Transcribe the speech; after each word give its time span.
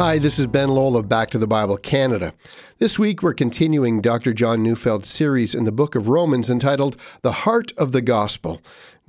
Hi, 0.00 0.18
this 0.18 0.38
is 0.38 0.46
Ben 0.46 0.70
of 0.70 1.10
Back 1.10 1.28
to 1.28 1.36
the 1.36 1.46
Bible 1.46 1.76
Canada. 1.76 2.32
This 2.78 2.98
week 2.98 3.22
we're 3.22 3.34
continuing 3.34 4.00
Dr. 4.00 4.32
John 4.32 4.62
Neufeld's 4.62 5.10
series 5.10 5.54
in 5.54 5.64
the 5.64 5.72
book 5.72 5.94
of 5.94 6.08
Romans 6.08 6.48
entitled 6.48 6.96
The 7.20 7.32
Heart 7.32 7.72
of 7.76 7.92
the 7.92 8.00
Gospel. 8.00 8.62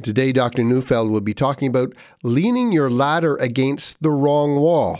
Today, 0.04 0.34
Dr. 0.34 0.66
Neufeld 0.66 1.10
will 1.10 1.22
be 1.22 1.34
talking 1.34 1.70
about 1.70 1.94
leaning 2.24 2.74
your 2.74 2.90
ladder 2.90 3.38
against 3.38 4.04
the 4.04 4.12
wrong 4.12 4.58
wall. 4.58 5.00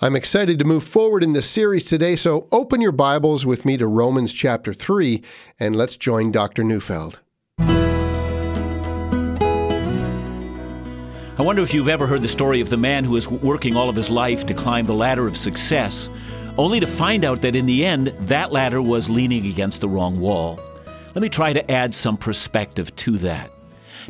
I'm 0.00 0.14
excited 0.14 0.60
to 0.60 0.64
move 0.64 0.84
forward 0.84 1.24
in 1.24 1.32
this 1.32 1.50
series 1.50 1.86
today, 1.86 2.14
so 2.14 2.46
open 2.52 2.80
your 2.80 2.92
Bibles 2.92 3.44
with 3.44 3.64
me 3.64 3.76
to 3.78 3.88
Romans 3.88 4.32
chapter 4.32 4.72
3 4.72 5.24
and 5.58 5.74
let's 5.74 5.96
join 5.96 6.30
Dr. 6.30 6.62
Neufeld. 6.62 7.18
I 11.38 11.42
wonder 11.42 11.60
if 11.60 11.74
you've 11.74 11.88
ever 11.88 12.06
heard 12.06 12.22
the 12.22 12.28
story 12.28 12.62
of 12.62 12.70
the 12.70 12.78
man 12.78 13.04
who 13.04 13.14
is 13.14 13.28
working 13.28 13.76
all 13.76 13.90
of 13.90 13.96
his 13.96 14.08
life 14.08 14.46
to 14.46 14.54
climb 14.54 14.86
the 14.86 14.94
ladder 14.94 15.26
of 15.26 15.36
success, 15.36 16.08
only 16.56 16.80
to 16.80 16.86
find 16.86 17.26
out 17.26 17.42
that 17.42 17.54
in 17.54 17.66
the 17.66 17.84
end, 17.84 18.06
that 18.20 18.52
ladder 18.52 18.80
was 18.80 19.10
leaning 19.10 19.44
against 19.44 19.82
the 19.82 19.88
wrong 19.88 20.18
wall. 20.18 20.58
Let 21.14 21.20
me 21.20 21.28
try 21.28 21.52
to 21.52 21.70
add 21.70 21.92
some 21.92 22.16
perspective 22.16 22.96
to 22.96 23.18
that. 23.18 23.50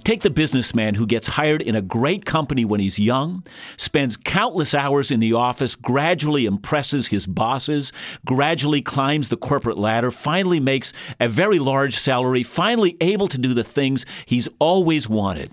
Take 0.05 0.21
the 0.21 0.31
businessman 0.31 0.95
who 0.95 1.05
gets 1.05 1.27
hired 1.27 1.63
in 1.63 1.75
a 1.75 1.83
great 1.83 2.25
company 2.25 2.65
when 2.65 2.79
he's 2.79 2.97
young, 2.97 3.45
spends 3.77 4.17
countless 4.17 4.73
hours 4.73 5.11
in 5.11 5.19
the 5.19 5.33
office, 5.33 5.75
gradually 5.75 6.47
impresses 6.47 7.09
his 7.09 7.27
bosses, 7.27 7.93
gradually 8.25 8.83
climbs 8.83 9.31
the 9.31 9.37
corporate 9.37 9.79
ladder, 9.79 10.13
finally 10.13 10.61
makes 10.61 10.93
a 11.19 11.29
very 11.29 11.59
large 11.59 11.97
salary, 11.97 12.45
finally 12.45 12.97
able 13.01 13.27
to 13.27 13.39
do 13.39 13.53
the 13.53 13.65
things 13.65 14.07
he's 14.27 14.49
always 14.61 15.09
wanted 15.09 15.51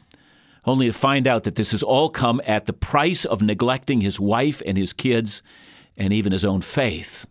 only 0.66 0.88
to 0.88 0.94
find 0.94 1.28
out 1.28 1.44
that 1.44 1.56
this 1.56 1.72
has 1.72 1.84
all 1.84 2.10
come 2.10 2.42
at 2.46 2.66
the 2.66 2.74
price 2.74 3.26
of 3.26 3.42
neglecting 3.42 4.02
his 4.02 4.20
wife 4.20 4.62
and 4.66 4.78
his 4.78 4.94
kids 4.94 5.42
and 5.98 6.14
even 6.14 6.32
his 6.32 6.46
own 6.46 6.62
faith. 6.62 7.26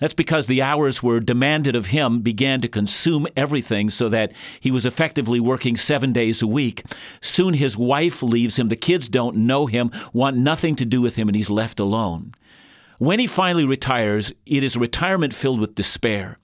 That's 0.00 0.14
because 0.14 0.46
the 0.46 0.62
hours 0.62 1.02
were 1.02 1.20
demanded 1.20 1.76
of 1.76 1.86
him 1.86 2.20
began 2.20 2.62
to 2.62 2.68
consume 2.68 3.26
everything 3.36 3.90
so 3.90 4.08
that 4.08 4.32
he 4.58 4.70
was 4.70 4.86
effectively 4.86 5.40
working 5.40 5.76
seven 5.76 6.12
days 6.12 6.40
a 6.40 6.46
week. 6.46 6.84
Soon 7.20 7.52
his 7.52 7.76
wife 7.76 8.22
leaves 8.22 8.58
him, 8.58 8.68
the 8.68 8.76
kids 8.76 9.10
don't 9.10 9.36
know 9.36 9.66
him, 9.66 9.90
want 10.14 10.38
nothing 10.38 10.74
to 10.76 10.86
do 10.86 11.02
with 11.02 11.16
him, 11.16 11.28
and 11.28 11.36
he's 11.36 11.50
left 11.50 11.78
alone. 11.78 12.32
When 12.96 13.18
he 13.18 13.26
finally 13.26 13.66
retires, 13.66 14.32
it 14.46 14.64
is 14.64 14.74
a 14.74 14.80
retirement 14.80 15.34
filled 15.34 15.60
with 15.60 15.74
despair. 15.74 16.38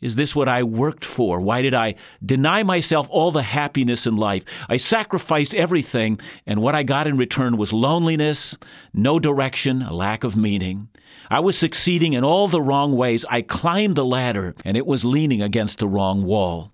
Is 0.00 0.16
this 0.16 0.34
what 0.34 0.48
I 0.48 0.62
worked 0.62 1.04
for? 1.04 1.40
Why 1.40 1.60
did 1.62 1.74
I 1.74 1.94
deny 2.24 2.62
myself 2.62 3.08
all 3.10 3.30
the 3.30 3.42
happiness 3.42 4.06
in 4.06 4.16
life? 4.16 4.44
I 4.68 4.78
sacrificed 4.78 5.54
everything, 5.54 6.18
and 6.46 6.62
what 6.62 6.74
I 6.74 6.82
got 6.82 7.06
in 7.06 7.18
return 7.18 7.56
was 7.56 7.72
loneliness, 7.72 8.56
no 8.94 9.18
direction, 9.18 9.82
a 9.82 9.92
lack 9.92 10.24
of 10.24 10.36
meaning. 10.36 10.88
I 11.30 11.40
was 11.40 11.58
succeeding 11.58 12.14
in 12.14 12.24
all 12.24 12.48
the 12.48 12.62
wrong 12.62 12.96
ways. 12.96 13.24
I 13.28 13.42
climbed 13.42 13.94
the 13.94 14.04
ladder, 14.04 14.54
and 14.64 14.76
it 14.76 14.86
was 14.86 15.04
leaning 15.04 15.42
against 15.42 15.78
the 15.78 15.88
wrong 15.88 16.24
wall. 16.24 16.72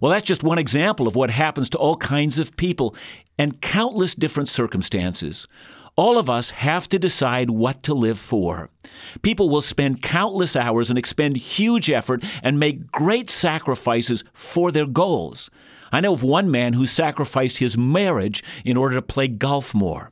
Well, 0.00 0.10
that's 0.10 0.26
just 0.26 0.42
one 0.42 0.58
example 0.58 1.06
of 1.06 1.14
what 1.14 1.30
happens 1.30 1.70
to 1.70 1.78
all 1.78 1.96
kinds 1.96 2.38
of 2.38 2.56
people 2.56 2.96
and 3.38 3.60
countless 3.60 4.14
different 4.14 4.48
circumstances. 4.48 5.46
All 5.94 6.16
of 6.16 6.30
us 6.30 6.50
have 6.50 6.88
to 6.88 6.98
decide 6.98 7.50
what 7.50 7.82
to 7.82 7.92
live 7.92 8.18
for. 8.18 8.70
People 9.20 9.50
will 9.50 9.60
spend 9.60 10.00
countless 10.00 10.56
hours 10.56 10.88
and 10.88 10.98
expend 10.98 11.36
huge 11.36 11.90
effort 11.90 12.24
and 12.42 12.58
make 12.58 12.90
great 12.90 13.28
sacrifices 13.28 14.24
for 14.32 14.72
their 14.72 14.86
goals. 14.86 15.50
I 15.92 16.00
know 16.00 16.14
of 16.14 16.22
one 16.22 16.50
man 16.50 16.72
who 16.72 16.86
sacrificed 16.86 17.58
his 17.58 17.76
marriage 17.76 18.42
in 18.64 18.78
order 18.78 18.94
to 18.94 19.02
play 19.02 19.28
golf 19.28 19.74
more. 19.74 20.10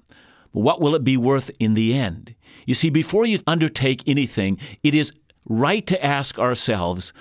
But 0.53 0.61
what 0.61 0.81
will 0.83 0.95
it 0.95 1.05
be 1.05 1.17
worth 1.17 1.50
in 1.59 1.72
the 1.72 1.94
end? 1.94 2.34
You 2.67 2.75
see, 2.75 2.91
before 2.91 3.25
you 3.25 3.39
undertake 3.47 4.03
anything, 4.06 4.59
it 4.83 4.94
is 4.94 5.12
right 5.48 5.87
to 5.87 6.05
ask 6.05 6.39
ourselves 6.39 7.15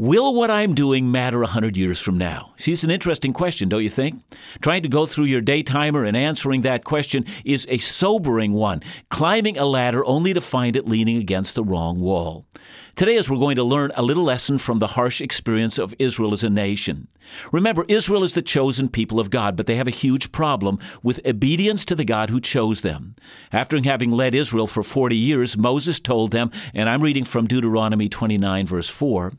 Will 0.00 0.32
what 0.32 0.50
I'm 0.50 0.74
doing 0.74 1.10
matter 1.10 1.40
100 1.40 1.76
years 1.76 2.00
from 2.00 2.16
now? 2.16 2.54
See, 2.56 2.72
it's 2.72 2.84
an 2.84 2.90
interesting 2.90 3.34
question, 3.34 3.68
don't 3.68 3.82
you 3.82 3.90
think? 3.90 4.22
Trying 4.62 4.82
to 4.84 4.88
go 4.88 5.04
through 5.04 5.26
your 5.26 5.42
day 5.42 5.62
timer 5.62 6.04
and 6.04 6.16
answering 6.16 6.62
that 6.62 6.84
question 6.84 7.26
is 7.44 7.66
a 7.68 7.76
sobering 7.76 8.54
one, 8.54 8.80
climbing 9.10 9.58
a 9.58 9.66
ladder 9.66 10.02
only 10.06 10.32
to 10.32 10.40
find 10.40 10.74
it 10.74 10.88
leaning 10.88 11.18
against 11.18 11.54
the 11.54 11.62
wrong 11.62 12.00
wall. 12.00 12.46
Today, 12.96 13.16
as 13.16 13.30
we're 13.30 13.38
going 13.38 13.56
to 13.56 13.64
learn 13.64 13.92
a 13.94 14.02
little 14.02 14.24
lesson 14.24 14.58
from 14.58 14.78
the 14.78 14.88
harsh 14.88 15.20
experience 15.20 15.78
of 15.78 15.94
Israel 15.98 16.32
as 16.32 16.42
a 16.42 16.50
nation. 16.50 17.08
Remember, 17.52 17.84
Israel 17.88 18.24
is 18.24 18.34
the 18.34 18.42
chosen 18.42 18.88
people 18.88 19.20
of 19.20 19.30
God, 19.30 19.56
but 19.56 19.66
they 19.66 19.76
have 19.76 19.86
a 19.86 19.92
huge 19.92 20.32
problem 20.32 20.78
with 21.02 21.24
obedience 21.24 21.84
to 21.86 21.94
the 21.94 22.04
God 22.04 22.30
who 22.30 22.40
chose 22.40 22.80
them. 22.80 23.14
After 23.52 23.80
having 23.82 24.10
led 24.10 24.34
Israel 24.34 24.66
for 24.66 24.82
40 24.82 25.16
years, 25.16 25.56
Moses 25.56 26.00
told 26.00 26.32
them, 26.32 26.50
and 26.74 26.88
I'm 26.88 27.02
reading 27.02 27.24
from 27.24 27.46
Deuteronomy 27.46 28.08
29, 28.08 28.66
verse 28.66 28.88
4, 28.88 29.32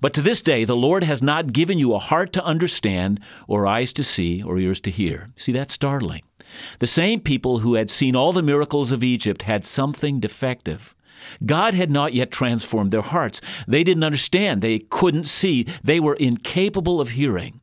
But 0.00 0.12
to 0.14 0.20
this 0.20 0.42
day, 0.42 0.64
the 0.64 0.76
Lord 0.76 1.04
has 1.04 1.22
not 1.22 1.52
given 1.52 1.78
you 1.78 1.94
a 1.94 2.00
heart 2.00 2.32
to 2.34 2.44
understand, 2.44 3.20
or 3.46 3.66
eyes 3.66 3.92
to 3.94 4.02
see, 4.02 4.42
or 4.42 4.58
ears 4.58 4.80
to 4.80 4.90
hear. 4.90 5.30
See, 5.36 5.52
that's 5.52 5.74
startling. 5.74 6.22
The 6.80 6.86
same 6.86 7.20
people 7.20 7.60
who 7.60 7.74
had 7.74 7.88
seen 7.88 8.16
all 8.16 8.32
the 8.32 8.42
miracles 8.42 8.90
of 8.90 9.04
Egypt 9.04 9.42
had 9.42 9.64
something 9.64 10.18
defective. 10.20 10.95
God 11.44 11.74
had 11.74 11.90
not 11.90 12.14
yet 12.14 12.30
transformed 12.30 12.90
their 12.90 13.02
hearts. 13.02 13.40
They 13.66 13.84
didn't 13.84 14.04
understand. 14.04 14.62
They 14.62 14.78
couldn't 14.78 15.24
see. 15.24 15.66
They 15.82 16.00
were 16.00 16.14
incapable 16.14 17.00
of 17.00 17.10
hearing. 17.10 17.60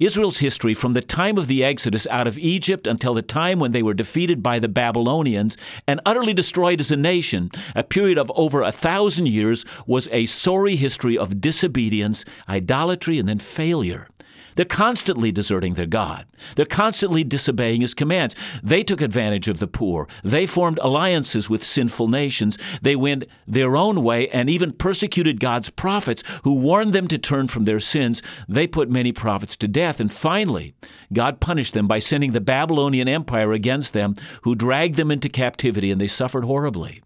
Israel's 0.00 0.38
history 0.38 0.74
from 0.74 0.94
the 0.94 1.02
time 1.02 1.38
of 1.38 1.46
the 1.46 1.62
Exodus 1.62 2.06
out 2.10 2.26
of 2.26 2.38
Egypt 2.38 2.86
until 2.86 3.14
the 3.14 3.22
time 3.22 3.58
when 3.58 3.72
they 3.72 3.82
were 3.82 3.94
defeated 3.94 4.42
by 4.42 4.58
the 4.58 4.68
Babylonians 4.68 5.56
and 5.86 6.00
utterly 6.04 6.34
destroyed 6.34 6.80
as 6.80 6.90
a 6.90 6.96
nation, 6.96 7.50
a 7.74 7.84
period 7.84 8.18
of 8.18 8.32
over 8.34 8.62
a 8.62 8.72
thousand 8.72 9.26
years, 9.26 9.64
was 9.86 10.08
a 10.10 10.26
sorry 10.26 10.76
history 10.76 11.16
of 11.16 11.40
disobedience, 11.40 12.24
idolatry, 12.48 13.18
and 13.18 13.28
then 13.28 13.38
failure. 13.38 14.08
They're 14.54 14.64
constantly 14.64 15.32
deserting 15.32 15.74
their 15.74 15.86
God. 15.86 16.26
They're 16.56 16.66
constantly 16.66 17.24
disobeying 17.24 17.80
His 17.80 17.94
commands. 17.94 18.34
They 18.62 18.82
took 18.82 19.00
advantage 19.00 19.48
of 19.48 19.58
the 19.58 19.66
poor. 19.66 20.08
They 20.22 20.46
formed 20.46 20.78
alliances 20.82 21.48
with 21.48 21.64
sinful 21.64 22.08
nations. 22.08 22.58
They 22.80 22.96
went 22.96 23.24
their 23.46 23.76
own 23.76 24.02
way 24.02 24.28
and 24.28 24.50
even 24.50 24.72
persecuted 24.72 25.40
God's 25.40 25.70
prophets 25.70 26.22
who 26.44 26.54
warned 26.54 26.92
them 26.92 27.08
to 27.08 27.18
turn 27.18 27.48
from 27.48 27.64
their 27.64 27.80
sins. 27.80 28.22
They 28.48 28.66
put 28.66 28.90
many 28.90 29.12
prophets 29.12 29.56
to 29.58 29.68
death. 29.68 30.00
And 30.00 30.12
finally, 30.12 30.74
God 31.12 31.40
punished 31.40 31.74
them 31.74 31.86
by 31.86 31.98
sending 31.98 32.32
the 32.32 32.40
Babylonian 32.40 33.08
Empire 33.08 33.52
against 33.52 33.92
them, 33.92 34.14
who 34.42 34.54
dragged 34.54 34.96
them 34.96 35.10
into 35.10 35.28
captivity, 35.28 35.90
and 35.90 36.00
they 36.00 36.08
suffered 36.08 36.44
horribly. 36.44 37.02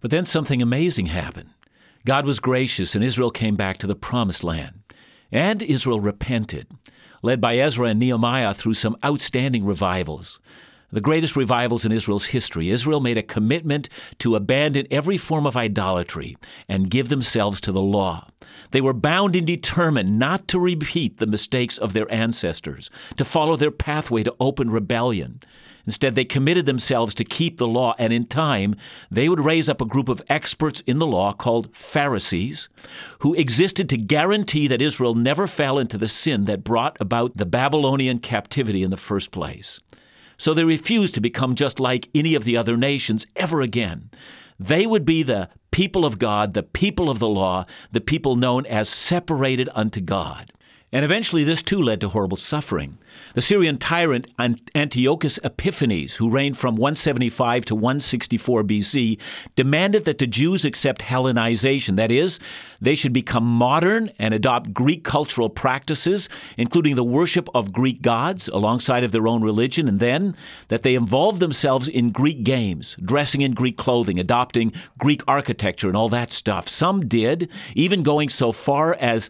But 0.00 0.10
then 0.10 0.24
something 0.24 0.62
amazing 0.62 1.06
happened. 1.06 1.50
God 2.04 2.26
was 2.26 2.38
gracious, 2.38 2.94
and 2.94 3.02
Israel 3.02 3.30
came 3.30 3.56
back 3.56 3.78
to 3.78 3.86
the 3.86 3.96
promised 3.96 4.44
land. 4.44 4.80
And 5.32 5.62
Israel 5.62 6.00
repented, 6.00 6.68
led 7.22 7.40
by 7.40 7.56
Ezra 7.56 7.88
and 7.88 8.00
Nehemiah 8.00 8.54
through 8.54 8.74
some 8.74 8.96
outstanding 9.04 9.64
revivals. 9.64 10.38
The 10.92 11.00
greatest 11.00 11.34
revivals 11.34 11.84
in 11.84 11.92
Israel's 11.92 12.26
history. 12.26 12.70
Israel 12.70 13.00
made 13.00 13.18
a 13.18 13.22
commitment 13.22 13.88
to 14.18 14.36
abandon 14.36 14.86
every 14.90 15.16
form 15.16 15.44
of 15.44 15.56
idolatry 15.56 16.36
and 16.68 16.90
give 16.90 17.08
themselves 17.08 17.60
to 17.62 17.72
the 17.72 17.82
law. 17.82 18.28
They 18.70 18.80
were 18.80 18.92
bound 18.92 19.34
and 19.34 19.46
determined 19.46 20.18
not 20.18 20.46
to 20.48 20.60
repeat 20.60 21.18
the 21.18 21.26
mistakes 21.26 21.76
of 21.76 21.92
their 21.92 22.10
ancestors, 22.12 22.90
to 23.16 23.24
follow 23.24 23.56
their 23.56 23.70
pathway 23.70 24.22
to 24.22 24.36
open 24.38 24.70
rebellion. 24.70 25.40
Instead, 25.86 26.16
they 26.16 26.24
committed 26.24 26.66
themselves 26.66 27.14
to 27.14 27.24
keep 27.24 27.56
the 27.56 27.66
law, 27.66 27.94
and 27.98 28.12
in 28.12 28.26
time, 28.26 28.74
they 29.10 29.28
would 29.28 29.40
raise 29.40 29.68
up 29.68 29.80
a 29.80 29.86
group 29.86 30.08
of 30.08 30.20
experts 30.28 30.82
in 30.86 30.98
the 30.98 31.06
law 31.06 31.32
called 31.32 31.74
Pharisees, 31.74 32.68
who 33.20 33.34
existed 33.34 33.88
to 33.88 33.96
guarantee 33.96 34.66
that 34.66 34.82
Israel 34.82 35.14
never 35.14 35.46
fell 35.46 35.78
into 35.78 35.96
the 35.96 36.08
sin 36.08 36.46
that 36.46 36.64
brought 36.64 36.96
about 37.00 37.36
the 37.36 37.46
Babylonian 37.46 38.18
captivity 38.18 38.82
in 38.82 38.90
the 38.90 38.96
first 38.96 39.30
place. 39.30 39.80
So 40.38 40.52
they 40.52 40.64
refused 40.64 41.14
to 41.14 41.20
become 41.20 41.54
just 41.54 41.80
like 41.80 42.08
any 42.14 42.34
of 42.34 42.44
the 42.44 42.56
other 42.56 42.76
nations 42.76 43.26
ever 43.36 43.60
again. 43.60 44.10
They 44.58 44.86
would 44.86 45.04
be 45.04 45.22
the 45.22 45.48
people 45.70 46.04
of 46.04 46.18
God, 46.18 46.54
the 46.54 46.62
people 46.62 47.10
of 47.10 47.18
the 47.18 47.28
law, 47.28 47.66
the 47.92 48.00
people 48.00 48.36
known 48.36 48.64
as 48.66 48.88
separated 48.88 49.68
unto 49.74 50.00
God. 50.00 50.50
And 50.96 51.04
eventually, 51.04 51.44
this 51.44 51.62
too 51.62 51.82
led 51.82 52.00
to 52.00 52.08
horrible 52.08 52.38
suffering. 52.38 52.96
The 53.34 53.42
Syrian 53.42 53.76
tyrant 53.76 54.30
Antiochus 54.74 55.38
Epiphanes, 55.44 56.14
who 56.14 56.30
reigned 56.30 56.56
from 56.56 56.74
175 56.74 57.66
to 57.66 57.74
164 57.74 58.64
BC, 58.64 59.20
demanded 59.56 60.06
that 60.06 60.16
the 60.16 60.26
Jews 60.26 60.64
accept 60.64 61.02
Hellenization. 61.02 61.96
That 61.96 62.10
is, 62.10 62.40
they 62.80 62.94
should 62.94 63.12
become 63.12 63.44
modern 63.44 64.10
and 64.18 64.32
adopt 64.32 64.72
Greek 64.72 65.04
cultural 65.04 65.50
practices, 65.50 66.30
including 66.56 66.96
the 66.96 67.04
worship 67.04 67.50
of 67.54 67.74
Greek 67.74 68.00
gods 68.00 68.48
alongside 68.48 69.04
of 69.04 69.12
their 69.12 69.28
own 69.28 69.42
religion, 69.42 69.88
and 69.88 70.00
then 70.00 70.34
that 70.68 70.82
they 70.82 70.94
involve 70.94 71.40
themselves 71.40 71.88
in 71.88 72.10
Greek 72.10 72.42
games, 72.42 72.96
dressing 73.04 73.42
in 73.42 73.52
Greek 73.52 73.76
clothing, 73.76 74.18
adopting 74.18 74.72
Greek 74.96 75.22
architecture, 75.28 75.88
and 75.88 75.96
all 75.96 76.08
that 76.08 76.32
stuff. 76.32 76.70
Some 76.70 77.06
did, 77.06 77.50
even 77.74 78.02
going 78.02 78.30
so 78.30 78.50
far 78.50 78.94
as 78.94 79.28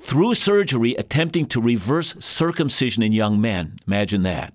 through 0.00 0.34
surgery 0.34 0.94
attempting 0.94 1.44
to 1.46 1.60
reverse 1.60 2.14
circumcision 2.18 3.02
in 3.02 3.12
young 3.12 3.40
men. 3.40 3.76
Imagine 3.86 4.22
that. 4.22 4.54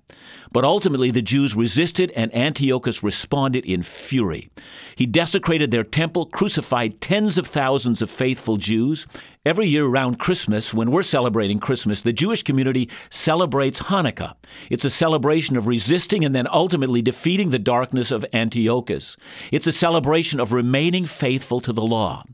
But 0.52 0.64
ultimately, 0.64 1.10
the 1.10 1.22
Jews 1.22 1.54
resisted, 1.54 2.10
and 2.16 2.34
Antiochus 2.34 3.02
responded 3.02 3.64
in 3.64 3.82
fury. 3.82 4.50
He 4.96 5.06
desecrated 5.06 5.70
their 5.70 5.84
temple, 5.84 6.26
crucified 6.26 7.00
tens 7.00 7.38
of 7.38 7.46
thousands 7.46 8.02
of 8.02 8.10
faithful 8.10 8.56
Jews. 8.56 9.06
Every 9.44 9.66
year 9.66 9.84
around 9.84 10.18
Christmas, 10.18 10.74
when 10.74 10.90
we're 10.90 11.02
celebrating 11.02 11.60
Christmas, 11.60 12.02
the 12.02 12.12
Jewish 12.12 12.42
community 12.42 12.90
celebrates 13.10 13.80
Hanukkah. 13.82 14.34
It's 14.70 14.84
a 14.84 14.90
celebration 14.90 15.56
of 15.56 15.66
resisting 15.66 16.24
and 16.24 16.34
then 16.34 16.48
ultimately 16.50 17.02
defeating 17.02 17.50
the 17.50 17.58
darkness 17.58 18.10
of 18.10 18.24
Antiochus. 18.32 19.16
It's 19.52 19.66
a 19.66 19.72
celebration 19.72 20.40
of 20.40 20.52
remaining 20.52 21.04
faithful 21.04 21.60
to 21.60 21.72
the 21.72 21.82
law. 21.82 22.24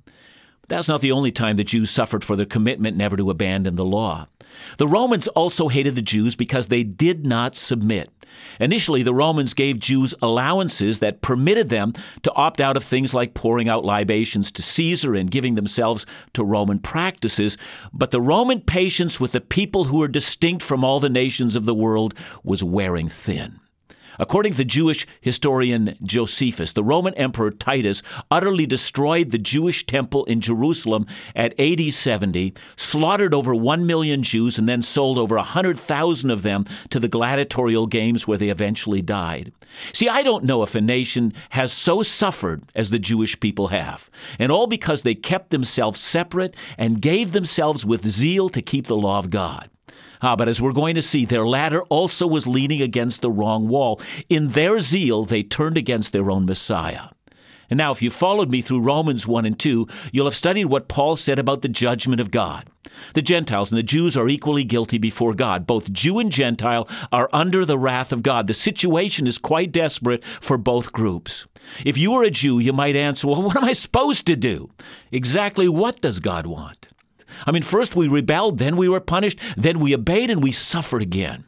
That's 0.68 0.88
not 0.88 1.00
the 1.00 1.12
only 1.12 1.32
time 1.32 1.56
the 1.56 1.64
Jews 1.64 1.90
suffered 1.90 2.24
for 2.24 2.36
their 2.36 2.46
commitment 2.46 2.96
never 2.96 3.16
to 3.16 3.30
abandon 3.30 3.74
the 3.76 3.84
law. 3.84 4.26
The 4.78 4.88
Romans 4.88 5.28
also 5.28 5.68
hated 5.68 5.96
the 5.96 6.02
Jews 6.02 6.36
because 6.36 6.68
they 6.68 6.82
did 6.82 7.26
not 7.26 7.56
submit. 7.56 8.10
Initially, 8.60 9.02
the 9.02 9.14
Romans 9.14 9.54
gave 9.54 9.78
Jews 9.78 10.14
allowances 10.22 11.00
that 11.00 11.20
permitted 11.20 11.68
them 11.68 11.92
to 12.22 12.32
opt 12.32 12.60
out 12.60 12.76
of 12.76 12.84
things 12.84 13.12
like 13.12 13.34
pouring 13.34 13.68
out 13.68 13.84
libations 13.84 14.50
to 14.52 14.62
Caesar 14.62 15.14
and 15.14 15.30
giving 15.30 15.54
themselves 15.54 16.06
to 16.32 16.44
Roman 16.44 16.78
practices. 16.78 17.58
But 17.92 18.10
the 18.10 18.20
Roman 18.20 18.60
patience 18.60 19.20
with 19.20 19.32
the 19.32 19.40
people 19.40 19.84
who 19.84 19.98
were 19.98 20.08
distinct 20.08 20.62
from 20.62 20.84
all 20.84 21.00
the 21.00 21.10
nations 21.10 21.54
of 21.54 21.64
the 21.64 21.74
world 21.74 22.14
was 22.42 22.64
wearing 22.64 23.08
thin. 23.08 23.60
According 24.18 24.52
to 24.52 24.58
the 24.58 24.64
Jewish 24.64 25.06
historian 25.20 25.96
Josephus, 26.02 26.72
the 26.72 26.84
Roman 26.84 27.14
Emperor 27.14 27.50
Titus 27.50 28.02
utterly 28.30 28.66
destroyed 28.66 29.30
the 29.30 29.38
Jewish 29.38 29.86
temple 29.86 30.24
in 30.26 30.40
Jerusalem 30.40 31.06
at 31.34 31.58
AD 31.58 31.92
70, 31.92 32.54
slaughtered 32.76 33.34
over 33.34 33.54
1 33.54 33.86
million 33.86 34.22
Jews, 34.22 34.58
and 34.58 34.68
then 34.68 34.82
sold 34.82 35.18
over 35.18 35.36
100,000 35.36 36.30
of 36.30 36.42
them 36.42 36.64
to 36.90 37.00
the 37.00 37.08
gladiatorial 37.08 37.86
games 37.86 38.26
where 38.26 38.38
they 38.38 38.50
eventually 38.50 39.02
died. 39.02 39.52
See, 39.92 40.08
I 40.08 40.22
don't 40.22 40.44
know 40.44 40.62
if 40.62 40.74
a 40.74 40.80
nation 40.80 41.32
has 41.50 41.72
so 41.72 42.02
suffered 42.02 42.62
as 42.74 42.90
the 42.90 42.98
Jewish 42.98 43.40
people 43.40 43.68
have, 43.68 44.10
and 44.38 44.52
all 44.52 44.66
because 44.66 45.02
they 45.02 45.14
kept 45.14 45.50
themselves 45.50 46.00
separate 46.00 46.54
and 46.76 47.00
gave 47.00 47.32
themselves 47.32 47.84
with 47.84 48.06
zeal 48.06 48.48
to 48.50 48.62
keep 48.62 48.86
the 48.86 48.96
law 48.96 49.18
of 49.18 49.30
God. 49.30 49.70
Ah, 50.20 50.36
but 50.36 50.48
as 50.48 50.60
we're 50.60 50.72
going 50.72 50.94
to 50.94 51.02
see, 51.02 51.24
their 51.24 51.46
ladder 51.46 51.82
also 51.84 52.26
was 52.26 52.46
leaning 52.46 52.80
against 52.80 53.22
the 53.22 53.30
wrong 53.30 53.68
wall. 53.68 54.00
In 54.28 54.48
their 54.48 54.78
zeal, 54.78 55.24
they 55.24 55.42
turned 55.42 55.76
against 55.76 56.12
their 56.12 56.30
own 56.30 56.46
Messiah. 56.46 57.08
And 57.72 57.78
now, 57.78 57.90
if 57.90 58.02
you 58.02 58.10
followed 58.10 58.50
me 58.50 58.60
through 58.60 58.82
Romans 58.82 59.26
1 59.26 59.46
and 59.46 59.58
2, 59.58 59.88
you'll 60.12 60.26
have 60.26 60.34
studied 60.34 60.66
what 60.66 60.88
Paul 60.88 61.16
said 61.16 61.38
about 61.38 61.62
the 61.62 61.68
judgment 61.68 62.20
of 62.20 62.30
God. 62.30 62.68
The 63.14 63.22
Gentiles 63.22 63.72
and 63.72 63.78
the 63.78 63.82
Jews 63.82 64.14
are 64.14 64.28
equally 64.28 64.62
guilty 64.62 64.98
before 64.98 65.32
God. 65.32 65.66
Both 65.66 65.90
Jew 65.90 66.18
and 66.18 66.30
Gentile 66.30 66.86
are 67.10 67.30
under 67.32 67.64
the 67.64 67.78
wrath 67.78 68.12
of 68.12 68.22
God. 68.22 68.46
The 68.46 68.54
situation 68.54 69.26
is 69.26 69.38
quite 69.38 69.72
desperate 69.72 70.22
for 70.22 70.58
both 70.58 70.92
groups. 70.92 71.46
If 71.84 71.96
you 71.96 72.12
were 72.12 72.24
a 72.24 72.30
Jew, 72.30 72.58
you 72.58 72.74
might 72.74 72.94
answer, 72.94 73.26
Well, 73.26 73.42
what 73.42 73.56
am 73.56 73.64
I 73.64 73.72
supposed 73.72 74.26
to 74.26 74.36
do? 74.36 74.70
Exactly 75.10 75.68
what 75.68 76.00
does 76.02 76.20
God 76.20 76.46
want? 76.46 76.88
I 77.46 77.52
mean, 77.52 77.62
first 77.62 77.96
we 77.96 78.08
rebelled, 78.08 78.58
then 78.58 78.76
we 78.76 78.88
were 78.88 79.00
punished, 79.00 79.38
then 79.56 79.80
we 79.80 79.94
obeyed, 79.94 80.30
and 80.30 80.42
we 80.42 80.52
suffered 80.52 81.02
again. 81.02 81.44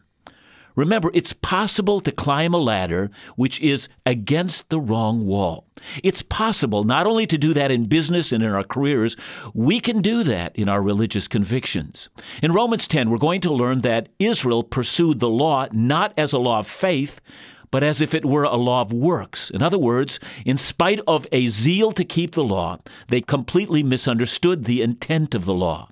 Remember, 0.77 1.11
it's 1.15 1.33
possible 1.33 2.01
to 2.01 2.11
climb 2.11 2.53
a 2.53 2.59
ladder 2.59 3.11
which 3.37 3.61
is 3.61 3.89
against 4.05 4.71
the 4.71 4.81
wrong 4.81 5.25
wall. 5.25 5.69
It's 6.03 6.23
possible 6.23 6.83
not 6.83 7.07
only 7.07 7.27
to 7.27 7.39
do 7.39 7.55
that 7.55 7.71
in 7.71 7.87
business 7.87 8.33
and 8.33 8.43
in 8.43 8.53
our 8.53 8.65
careers, 8.65 9.17
we 9.53 9.79
can 9.79 10.01
do 10.01 10.25
that 10.25 10.57
in 10.57 10.69
our 10.69 10.83
religious 10.83 11.29
convictions. 11.29 12.09
In 12.43 12.53
Romans 12.53 12.89
10, 12.89 13.09
we're 13.09 13.19
going 13.19 13.41
to 13.43 13.53
learn 13.53 13.83
that 13.83 14.09
Israel 14.19 14.65
pursued 14.65 15.21
the 15.21 15.29
law 15.29 15.69
not 15.73 16.13
as 16.19 16.33
a 16.33 16.39
law 16.39 16.59
of 16.59 16.67
faith, 16.67 17.21
but 17.75 17.83
as 17.83 18.01
if 18.01 18.15
it 18.15 18.25
were 18.25 18.45
a 18.45 18.55
law 18.55 18.83
of 18.83 18.93
works. 18.93 19.51
In 19.51 19.61
other 19.61 19.81
words, 19.81 20.21
in 20.45 20.57
spite 20.57 21.01
of 21.09 21.27
a 21.33 21.49
zeal 21.49 21.91
to 21.91 22.05
keep 22.05 22.31
the 22.31 22.45
law, 22.45 22.79
they 23.09 23.21
completely 23.21 23.83
misunderstood 23.83 24.65
the 24.65 24.81
intent 24.81 25.35
of 25.35 25.45
the 25.45 25.55
law. 25.55 25.89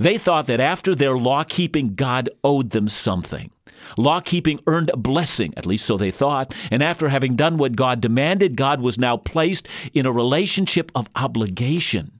They 0.00 0.16
thought 0.16 0.46
that 0.46 0.60
after 0.60 0.94
their 0.94 1.14
law 1.14 1.44
keeping, 1.44 1.94
God 1.94 2.30
owed 2.42 2.70
them 2.70 2.88
something. 2.88 3.50
Law 3.98 4.20
keeping 4.20 4.60
earned 4.66 4.88
a 4.88 4.96
blessing, 4.96 5.52
at 5.58 5.66
least 5.66 5.84
so 5.84 5.98
they 5.98 6.10
thought, 6.10 6.56
and 6.70 6.82
after 6.82 7.10
having 7.10 7.36
done 7.36 7.58
what 7.58 7.76
God 7.76 8.00
demanded, 8.00 8.56
God 8.56 8.80
was 8.80 8.96
now 8.96 9.18
placed 9.18 9.68
in 9.92 10.06
a 10.06 10.12
relationship 10.12 10.90
of 10.94 11.10
obligation. 11.14 12.12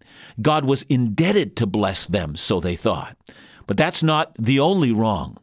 God 0.43 0.67
was 0.67 0.85
indebted 0.91 1.57
to 1.57 1.67
bless 1.67 2.07
them, 2.07 2.37
so 2.37 2.61
they 2.61 2.77
thought. 2.77 3.17
But 3.67 3.79
that's 3.79 4.03
not 4.03 4.35
the 4.39 4.61
only 4.61 4.93
wrong. 4.93 5.39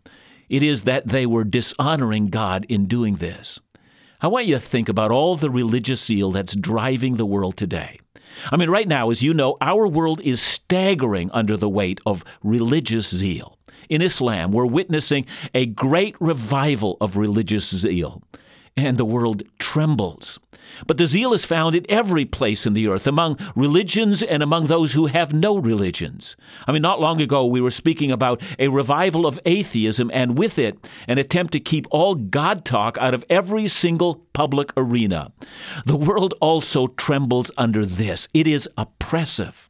It 0.53 0.61
is 0.61 0.83
that 0.83 1.07
they 1.07 1.25
were 1.25 1.45
dishonoring 1.45 2.27
God 2.27 2.63
in 2.69 2.85
doing 2.85 3.15
this. 3.15 3.59
I 4.21 4.27
want 4.27 4.45
you 4.45 4.53
to 4.53 4.61
think 4.61 4.87
about 4.87 5.09
all 5.09 5.35
the 5.35 5.49
religious 5.49 6.05
zeal 6.05 6.29
that's 6.29 6.55
driving 6.55 7.15
the 7.17 7.25
world 7.25 7.57
today. 7.57 7.97
I 8.51 8.57
mean, 8.57 8.69
right 8.69 8.87
now, 8.87 9.09
as 9.09 9.23
you 9.23 9.33
know, 9.33 9.57
our 9.61 9.87
world 9.87 10.21
is 10.21 10.43
staggering 10.43 11.31
under 11.31 11.57
the 11.57 11.67
weight 11.67 11.99
of 12.05 12.23
religious 12.43 13.09
zeal. 13.09 13.57
In 13.89 14.03
Islam, 14.03 14.51
we're 14.51 14.67
witnessing 14.67 15.25
a 15.55 15.65
great 15.65 16.15
revival 16.19 16.97
of 17.01 17.17
religious 17.17 17.67
zeal, 17.75 18.21
and 18.75 18.97
the 18.97 19.05
world 19.05 19.43
trembles. 19.59 20.39
But 20.87 20.97
the 20.97 21.05
zeal 21.05 21.33
is 21.33 21.45
found 21.45 21.75
in 21.75 21.85
every 21.89 22.25
place 22.25 22.65
in 22.65 22.73
the 22.73 22.87
earth, 22.87 23.05
among 23.05 23.37
religions 23.55 24.23
and 24.23 24.41
among 24.41 24.67
those 24.67 24.93
who 24.93 25.07
have 25.07 25.33
no 25.33 25.57
religions. 25.57 26.35
I 26.67 26.71
mean, 26.71 26.81
not 26.81 27.01
long 27.01 27.21
ago 27.21 27.45
we 27.45 27.61
were 27.61 27.71
speaking 27.71 28.11
about 28.11 28.41
a 28.57 28.69
revival 28.69 29.25
of 29.25 29.39
atheism, 29.45 30.09
and 30.13 30.37
with 30.37 30.57
it, 30.57 30.89
an 31.07 31.19
attempt 31.19 31.53
to 31.53 31.59
keep 31.59 31.85
all 31.91 32.15
God 32.15 32.65
talk 32.65 32.97
out 32.97 33.13
of 33.13 33.25
every 33.29 33.67
single 33.67 34.25
public 34.33 34.71
arena. 34.75 35.31
The 35.85 35.97
world 35.97 36.33
also 36.41 36.87
trembles 36.87 37.51
under 37.57 37.85
this. 37.85 38.27
It 38.33 38.47
is 38.47 38.69
oppressive. 38.77 39.69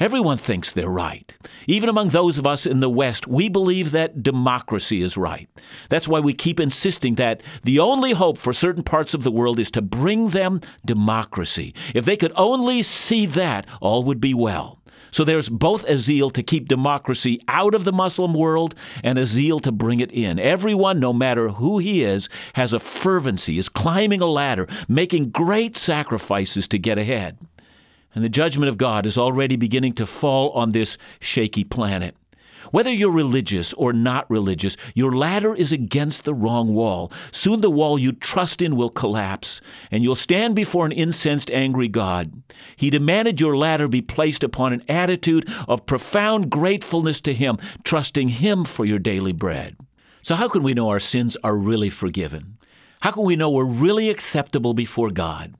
Everyone 0.00 0.38
thinks 0.38 0.72
they're 0.72 0.88
right. 0.88 1.36
Even 1.66 1.88
among 1.88 2.10
those 2.10 2.38
of 2.38 2.46
us 2.46 2.66
in 2.66 2.78
the 2.78 2.88
West, 2.88 3.26
we 3.26 3.48
believe 3.48 3.90
that 3.90 4.22
democracy 4.22 5.02
is 5.02 5.16
right. 5.16 5.48
That's 5.88 6.06
why 6.06 6.20
we 6.20 6.34
keep 6.34 6.60
insisting 6.60 7.16
that 7.16 7.42
the 7.64 7.80
only 7.80 8.12
hope 8.12 8.38
for 8.38 8.52
certain 8.52 8.84
parts 8.84 9.12
of 9.12 9.24
the 9.24 9.32
world 9.32 9.58
is 9.58 9.72
to 9.72 9.82
bring 9.82 10.28
them 10.28 10.60
democracy. 10.84 11.74
If 11.96 12.04
they 12.04 12.16
could 12.16 12.32
only 12.36 12.80
see 12.82 13.26
that, 13.26 13.66
all 13.80 14.04
would 14.04 14.20
be 14.20 14.34
well. 14.34 14.80
So 15.10 15.24
there's 15.24 15.48
both 15.48 15.84
a 15.88 15.96
zeal 15.96 16.30
to 16.30 16.44
keep 16.44 16.68
democracy 16.68 17.40
out 17.48 17.74
of 17.74 17.82
the 17.82 17.92
Muslim 17.92 18.34
world 18.34 18.76
and 19.02 19.18
a 19.18 19.26
zeal 19.26 19.58
to 19.60 19.72
bring 19.72 19.98
it 19.98 20.12
in. 20.12 20.38
Everyone, 20.38 21.00
no 21.00 21.12
matter 21.12 21.48
who 21.48 21.78
he 21.78 22.04
is, 22.04 22.28
has 22.54 22.72
a 22.72 22.78
fervency, 22.78 23.58
is 23.58 23.68
climbing 23.68 24.20
a 24.20 24.26
ladder, 24.26 24.68
making 24.86 25.30
great 25.30 25.76
sacrifices 25.76 26.68
to 26.68 26.78
get 26.78 26.98
ahead 26.98 27.36
and 28.18 28.24
the 28.24 28.28
judgment 28.28 28.68
of 28.68 28.78
God 28.78 29.06
is 29.06 29.16
already 29.16 29.54
beginning 29.54 29.92
to 29.92 30.04
fall 30.04 30.50
on 30.50 30.72
this 30.72 30.98
shaky 31.20 31.62
planet. 31.62 32.16
Whether 32.72 32.92
you're 32.92 33.12
religious 33.12 33.72
or 33.74 33.92
not 33.92 34.28
religious, 34.28 34.76
your 34.92 35.12
ladder 35.12 35.54
is 35.54 35.70
against 35.70 36.24
the 36.24 36.34
wrong 36.34 36.74
wall. 36.74 37.12
Soon 37.30 37.60
the 37.60 37.70
wall 37.70 37.96
you 37.96 38.10
trust 38.10 38.60
in 38.60 38.74
will 38.74 38.90
collapse, 38.90 39.60
and 39.92 40.02
you'll 40.02 40.16
stand 40.16 40.56
before 40.56 40.84
an 40.84 40.90
incensed, 40.90 41.48
angry 41.52 41.86
God. 41.86 42.42
He 42.74 42.90
demanded 42.90 43.40
your 43.40 43.56
ladder 43.56 43.86
be 43.86 44.02
placed 44.02 44.42
upon 44.42 44.72
an 44.72 44.82
attitude 44.88 45.48
of 45.68 45.86
profound 45.86 46.50
gratefulness 46.50 47.20
to 47.20 47.32
Him, 47.32 47.56
trusting 47.84 48.30
Him 48.30 48.64
for 48.64 48.84
your 48.84 48.98
daily 48.98 49.32
bread. 49.32 49.76
So, 50.22 50.34
how 50.34 50.48
can 50.48 50.64
we 50.64 50.74
know 50.74 50.88
our 50.88 50.98
sins 50.98 51.36
are 51.44 51.56
really 51.56 51.88
forgiven? 51.88 52.58
How 53.00 53.12
can 53.12 53.22
we 53.22 53.36
know 53.36 53.48
we're 53.48 53.64
really 53.64 54.10
acceptable 54.10 54.74
before 54.74 55.10
God? 55.10 55.54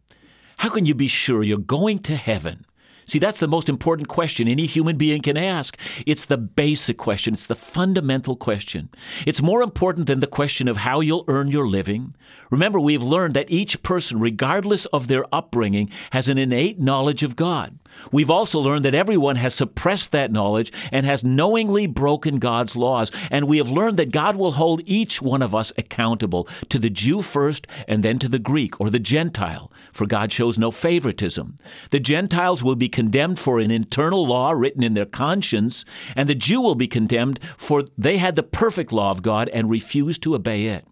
How 0.59 0.71
can 0.71 0.87
you 0.87 0.95
be 0.95 1.07
sure 1.07 1.45
you're 1.45 1.59
going 1.59 2.01
to 2.01 2.17
heaven? 2.17 2.67
See, 3.07 3.19
that's 3.19 3.41
the 3.41 3.49
most 3.49 3.71
important 3.71 4.09
question 4.09 4.49
any 4.49 4.67
human 4.67 4.99
being 4.99 5.23
can 5.23 5.39
ask. 5.39 5.79
It's 6.05 6.27
the 6.27 6.37
basic 6.37 6.99
question, 6.99 7.33
it's 7.33 7.47
the 7.47 7.55
fundamental 7.55 8.37
question. 8.37 8.91
It's 9.25 9.41
more 9.41 9.63
important 9.63 10.09
than 10.09 10.21
the 10.21 10.27
question 10.27 10.69
of 10.69 10.79
how 10.79 11.01
you'll 11.01 11.25
earn 11.27 11.49
your 11.49 11.67
living. 11.67 12.15
Remember, 12.51 12.79
we've 12.79 13.03
learned 13.03 13.35
that 13.35 13.51
each 13.51 13.83
person, 13.83 14.21
regardless 14.21 14.85
of 14.87 15.09
their 15.09 15.25
upbringing, 15.33 15.91
has 16.11 16.29
an 16.29 16.37
innate 16.37 16.81
knowledge 16.81 17.23
of 17.23 17.35
God. 17.35 17.79
We've 18.13 18.31
also 18.31 18.59
learned 18.59 18.85
that 18.85 18.95
everyone 18.95 19.37
has 19.37 19.55
suppressed 19.55 20.13
that 20.13 20.31
knowledge 20.31 20.71
and 20.93 21.07
has 21.07 21.25
knowingly 21.25 21.87
broken 21.87 22.39
God's 22.39 22.77
laws. 22.77 23.11
And 23.31 23.49
we 23.49 23.57
have 23.57 23.71
learned 23.71 23.97
that 23.99 24.13
God 24.13 24.37
will 24.37 24.53
hold 24.53 24.83
each 24.85 25.23
one 25.23 25.41
of 25.41 25.55
us 25.55 25.73
accountable 25.79 26.47
to 26.69 26.79
the 26.79 26.91
Jew 26.91 27.23
first 27.23 27.67
and 27.87 28.03
then 28.03 28.19
to 28.19 28.29
the 28.29 28.39
Greek 28.39 28.79
or 28.79 28.91
the 28.91 28.99
Gentile, 28.99 29.73
for 29.99 30.07
God 30.07 30.33
shows 30.33 30.57
no 30.57 30.71
favoritism. 30.71 31.57
The 31.91 31.99
Gentiles 31.99 32.63
will 32.63 32.77
be 32.77 32.89
condemned 32.89 33.41
for 33.41 33.59
an 33.59 33.73
internal 33.73 34.25
law 34.25 34.53
written 34.53 34.85
in 34.85 34.95
their 34.95 35.05
conscience, 35.05 35.85
and 36.15 36.29
the 36.29 36.37
Jew 36.37 36.61
will 36.61 36.77
be 36.77 36.87
condemned 36.87 37.41
for 37.57 37.83
they 37.99 38.17
had 38.17 38.37
the 38.37 38.45
perfect 38.45 38.93
law 38.93 39.11
of 39.11 39.23
God 39.23 39.49
and 39.51 39.69
refused 39.69 40.23
to 40.23 40.37
obey 40.37 40.67
it. 40.67 40.87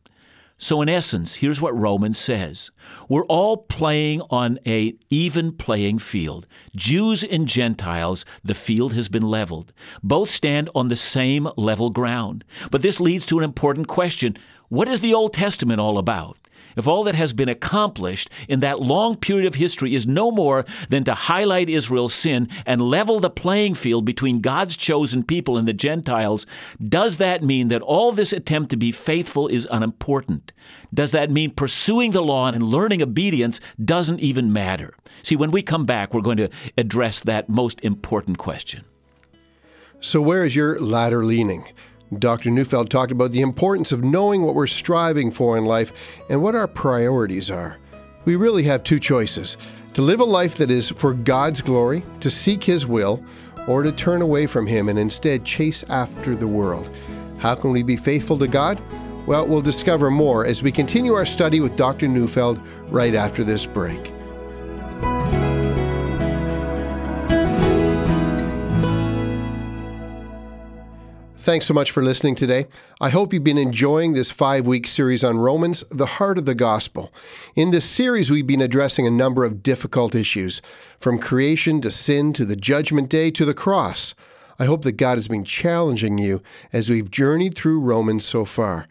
So, 0.58 0.80
in 0.80 0.88
essence, 0.88 1.34
here's 1.34 1.60
what 1.60 1.78
Romans 1.78 2.18
says 2.18 2.70
We're 3.08 3.26
all 3.26 3.58
playing 3.58 4.22
on 4.30 4.58
a 4.66 4.96
even 5.08 5.52
playing 5.52 5.98
field. 5.98 6.46
Jews 6.74 7.22
and 7.22 7.46
Gentiles, 7.46 8.24
the 8.42 8.54
field 8.54 8.94
has 8.94 9.08
been 9.08 9.22
leveled. 9.22 9.72
Both 10.02 10.30
stand 10.30 10.68
on 10.74 10.88
the 10.88 10.96
same 10.96 11.48
level 11.56 11.90
ground. 11.90 12.42
But 12.70 12.82
this 12.82 13.00
leads 13.00 13.26
to 13.26 13.38
an 13.38 13.44
important 13.44 13.86
question 13.86 14.36
What 14.68 14.88
is 14.88 15.00
the 15.00 15.14
Old 15.14 15.32
Testament 15.32 15.78
all 15.78 15.98
about? 15.98 16.38
If 16.76 16.86
all 16.86 17.04
that 17.04 17.14
has 17.14 17.32
been 17.32 17.48
accomplished 17.48 18.30
in 18.48 18.60
that 18.60 18.80
long 18.80 19.16
period 19.16 19.46
of 19.46 19.56
history 19.56 19.94
is 19.94 20.06
no 20.06 20.30
more 20.30 20.64
than 20.88 21.04
to 21.04 21.14
highlight 21.14 21.68
Israel's 21.68 22.14
sin 22.14 22.48
and 22.64 22.82
level 22.82 23.18
the 23.20 23.30
playing 23.30 23.74
field 23.74 24.04
between 24.04 24.40
God's 24.40 24.76
chosen 24.76 25.22
people 25.22 25.56
and 25.56 25.66
the 25.66 25.72
Gentiles, 25.72 26.46
does 26.86 27.16
that 27.18 27.42
mean 27.42 27.68
that 27.68 27.82
all 27.82 28.12
this 28.12 28.32
attempt 28.32 28.70
to 28.70 28.76
be 28.76 28.92
faithful 28.92 29.48
is 29.48 29.66
unimportant? 29.70 30.52
Does 30.92 31.12
that 31.12 31.30
mean 31.30 31.50
pursuing 31.50 32.12
the 32.12 32.22
law 32.22 32.48
and 32.48 32.62
learning 32.62 33.02
obedience 33.02 33.60
doesn't 33.82 34.20
even 34.20 34.52
matter? 34.52 34.94
See, 35.22 35.36
when 35.36 35.50
we 35.50 35.62
come 35.62 35.86
back, 35.86 36.12
we're 36.12 36.20
going 36.20 36.36
to 36.36 36.50
address 36.76 37.20
that 37.20 37.48
most 37.48 37.80
important 37.82 38.38
question. 38.38 38.84
So, 40.00 40.20
where 40.20 40.44
is 40.44 40.54
your 40.54 40.78
ladder 40.78 41.24
leaning? 41.24 41.64
Dr. 42.18 42.50
Neufeld 42.50 42.88
talked 42.88 43.10
about 43.10 43.32
the 43.32 43.40
importance 43.40 43.90
of 43.90 44.04
knowing 44.04 44.42
what 44.42 44.54
we're 44.54 44.66
striving 44.66 45.30
for 45.30 45.58
in 45.58 45.64
life 45.64 45.92
and 46.30 46.40
what 46.40 46.54
our 46.54 46.68
priorities 46.68 47.50
are. 47.50 47.78
We 48.24 48.36
really 48.36 48.62
have 48.64 48.84
two 48.84 48.98
choices 48.98 49.56
to 49.94 50.02
live 50.02 50.20
a 50.20 50.24
life 50.24 50.56
that 50.56 50.70
is 50.70 50.90
for 50.90 51.14
God's 51.14 51.62
glory, 51.62 52.04
to 52.20 52.30
seek 52.30 52.62
His 52.62 52.86
will, 52.86 53.24
or 53.66 53.82
to 53.82 53.90
turn 53.90 54.22
away 54.22 54.46
from 54.46 54.66
Him 54.66 54.88
and 54.88 54.98
instead 54.98 55.44
chase 55.44 55.84
after 55.84 56.36
the 56.36 56.46
world. 56.46 56.90
How 57.38 57.54
can 57.54 57.72
we 57.72 57.82
be 57.82 57.96
faithful 57.96 58.38
to 58.38 58.46
God? 58.46 58.80
Well, 59.26 59.46
we'll 59.46 59.60
discover 59.60 60.10
more 60.10 60.46
as 60.46 60.62
we 60.62 60.70
continue 60.70 61.14
our 61.14 61.26
study 61.26 61.60
with 61.60 61.76
Dr. 61.76 62.06
Neufeld 62.06 62.60
right 62.88 63.14
after 63.14 63.42
this 63.42 63.66
break. 63.66 64.12
Thanks 71.46 71.66
so 71.66 71.74
much 71.74 71.92
for 71.92 72.02
listening 72.02 72.34
today. 72.34 72.66
I 73.00 73.08
hope 73.08 73.32
you've 73.32 73.44
been 73.44 73.56
enjoying 73.56 74.14
this 74.14 74.32
five 74.32 74.66
week 74.66 74.88
series 74.88 75.22
on 75.22 75.38
Romans, 75.38 75.84
the 75.92 76.04
heart 76.04 76.38
of 76.38 76.44
the 76.44 76.56
gospel. 76.56 77.12
In 77.54 77.70
this 77.70 77.84
series, 77.84 78.32
we've 78.32 78.48
been 78.48 78.62
addressing 78.62 79.06
a 79.06 79.12
number 79.12 79.44
of 79.44 79.62
difficult 79.62 80.16
issues, 80.16 80.60
from 80.98 81.20
creation 81.20 81.80
to 81.82 81.90
sin 81.92 82.32
to 82.32 82.44
the 82.44 82.56
judgment 82.56 83.08
day 83.08 83.30
to 83.30 83.44
the 83.44 83.54
cross. 83.54 84.12
I 84.58 84.64
hope 84.64 84.82
that 84.82 84.96
God 84.96 85.18
has 85.18 85.28
been 85.28 85.44
challenging 85.44 86.18
you 86.18 86.42
as 86.72 86.90
we've 86.90 87.12
journeyed 87.12 87.54
through 87.54 87.78
Romans 87.80 88.24
so 88.24 88.44
far. 88.44 88.88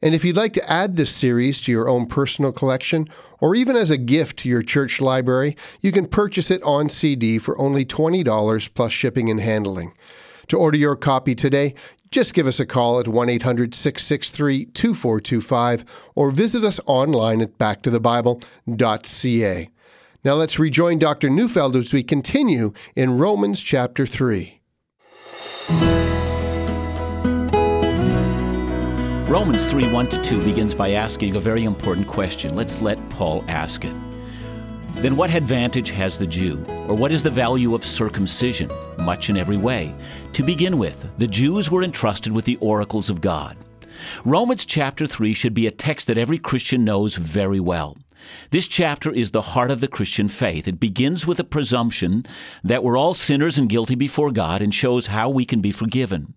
And 0.00 0.14
if 0.14 0.24
you'd 0.24 0.36
like 0.36 0.52
to 0.52 0.70
add 0.70 0.94
this 0.94 1.12
series 1.12 1.60
to 1.62 1.72
your 1.72 1.88
own 1.88 2.06
personal 2.06 2.52
collection, 2.52 3.08
or 3.40 3.56
even 3.56 3.74
as 3.74 3.90
a 3.90 3.96
gift 3.96 4.36
to 4.38 4.48
your 4.48 4.62
church 4.62 5.00
library, 5.00 5.56
you 5.80 5.90
can 5.90 6.06
purchase 6.06 6.52
it 6.52 6.62
on 6.62 6.90
CD 6.90 7.38
for 7.38 7.58
only 7.58 7.84
$20 7.84 8.72
plus 8.72 8.92
shipping 8.92 9.30
and 9.30 9.40
handling. 9.40 9.92
To 10.48 10.56
order 10.56 10.78
your 10.78 10.96
copy 10.96 11.34
today, 11.34 11.74
just 12.10 12.34
give 12.34 12.46
us 12.46 12.58
a 12.58 12.66
call 12.66 12.98
at 13.00 13.08
1 13.08 13.28
800 13.28 13.74
663 13.74 14.64
2425 14.66 15.84
or 16.14 16.30
visit 16.30 16.64
us 16.64 16.80
online 16.86 17.42
at 17.42 17.58
backtothebible.ca. 17.58 19.70
Now 20.24 20.34
let's 20.34 20.58
rejoin 20.58 20.98
Dr. 20.98 21.30
Neufeld 21.30 21.76
as 21.76 21.92
we 21.92 22.02
continue 22.02 22.72
in 22.96 23.18
Romans 23.18 23.62
chapter 23.62 24.04
3. 24.06 24.60
Romans 29.28 29.70
3 29.70 29.92
1 29.92 30.08
to 30.08 30.20
2 30.22 30.42
begins 30.42 30.74
by 30.74 30.92
asking 30.92 31.36
a 31.36 31.40
very 31.40 31.64
important 31.64 32.06
question. 32.06 32.56
Let's 32.56 32.80
let 32.80 33.10
Paul 33.10 33.44
ask 33.48 33.84
it. 33.84 34.07
Then 35.00 35.16
what 35.16 35.32
advantage 35.32 35.90
has 35.90 36.18
the 36.18 36.26
Jew? 36.26 36.64
Or 36.88 36.94
what 36.96 37.12
is 37.12 37.22
the 37.22 37.30
value 37.30 37.76
of 37.76 37.84
circumcision? 37.84 38.68
Much 38.98 39.30
in 39.30 39.36
every 39.36 39.56
way. 39.56 39.94
To 40.32 40.42
begin 40.42 40.76
with, 40.76 41.08
the 41.18 41.26
Jews 41.28 41.70
were 41.70 41.84
entrusted 41.84 42.32
with 42.32 42.44
the 42.44 42.56
oracles 42.56 43.08
of 43.08 43.20
God. 43.20 43.56
Romans 44.24 44.64
chapter 44.64 45.06
3 45.06 45.32
should 45.34 45.54
be 45.54 45.68
a 45.68 45.70
text 45.70 46.08
that 46.08 46.18
every 46.18 46.36
Christian 46.38 46.84
knows 46.84 47.14
very 47.14 47.60
well. 47.60 47.96
This 48.50 48.66
chapter 48.66 49.12
is 49.12 49.30
the 49.30 49.40
heart 49.40 49.70
of 49.70 49.80
the 49.80 49.88
Christian 49.88 50.28
faith. 50.28 50.66
It 50.66 50.80
begins 50.80 51.26
with 51.26 51.40
a 51.40 51.44
presumption 51.44 52.24
that 52.64 52.82
we're 52.82 52.96
all 52.96 53.14
sinners 53.14 53.58
and 53.58 53.68
guilty 53.68 53.94
before 53.94 54.30
God 54.30 54.62
and 54.62 54.74
shows 54.74 55.08
how 55.08 55.28
we 55.28 55.44
can 55.44 55.60
be 55.60 55.72
forgiven. 55.72 56.34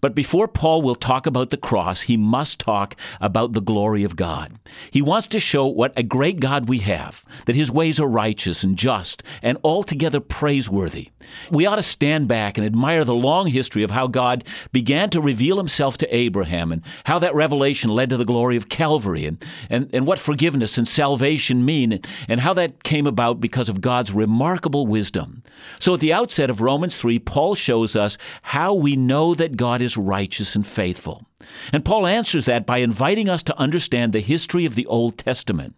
But 0.00 0.14
before 0.14 0.48
Paul 0.48 0.82
will 0.82 0.94
talk 0.94 1.26
about 1.26 1.50
the 1.50 1.56
cross, 1.56 2.02
he 2.02 2.16
must 2.16 2.58
talk 2.58 2.96
about 3.20 3.52
the 3.52 3.60
glory 3.60 4.04
of 4.04 4.16
God. 4.16 4.58
He 4.90 5.02
wants 5.02 5.28
to 5.28 5.40
show 5.40 5.66
what 5.66 5.98
a 5.98 6.02
great 6.02 6.40
God 6.40 6.68
we 6.68 6.78
have, 6.80 7.24
that 7.46 7.56
his 7.56 7.70
ways 7.70 7.98
are 7.98 8.08
righteous 8.08 8.62
and 8.62 8.76
just 8.76 9.22
and 9.42 9.58
altogether 9.64 10.20
praiseworthy. 10.20 11.10
We 11.50 11.66
ought 11.66 11.76
to 11.76 11.82
stand 11.82 12.28
back 12.28 12.58
and 12.58 12.66
admire 12.66 13.04
the 13.04 13.14
long 13.14 13.46
history 13.46 13.82
of 13.82 13.90
how 13.90 14.08
God 14.08 14.44
began 14.72 15.08
to 15.10 15.20
reveal 15.20 15.56
himself 15.56 15.96
to 15.98 16.14
Abraham 16.14 16.72
and 16.72 16.82
how 17.04 17.18
that 17.20 17.34
revelation 17.34 17.90
led 17.90 18.10
to 18.10 18.16
the 18.16 18.24
glory 18.24 18.56
of 18.56 18.68
Calvary 18.68 19.24
and, 19.24 19.42
and, 19.70 19.88
and 19.92 20.06
what 20.06 20.18
forgiveness 20.18 20.76
and 20.76 20.86
salvation 20.86 21.21
mean 21.64 21.92
and, 21.92 22.06
and 22.28 22.40
how 22.40 22.54
that 22.54 22.82
came 22.82 23.06
about 23.06 23.40
because 23.40 23.68
of 23.68 23.80
God's 23.80 24.12
remarkable 24.12 24.86
wisdom. 24.86 25.42
So 25.80 25.94
at 25.94 26.00
the 26.00 26.12
outset 26.12 26.50
of 26.50 26.60
Romans 26.60 26.96
3, 26.96 27.18
Paul 27.20 27.54
shows 27.54 27.96
us 27.96 28.18
how 28.42 28.74
we 28.74 28.96
know 28.96 29.34
that 29.34 29.56
God 29.56 29.82
is 29.82 29.96
righteous 29.96 30.54
and 30.54 30.66
faithful. 30.66 31.26
And 31.72 31.84
Paul 31.84 32.06
answers 32.06 32.44
that 32.46 32.66
by 32.66 32.78
inviting 32.78 33.28
us 33.28 33.42
to 33.44 33.58
understand 33.58 34.12
the 34.12 34.20
history 34.20 34.64
of 34.64 34.74
the 34.74 34.86
Old 34.86 35.18
Testament. 35.18 35.74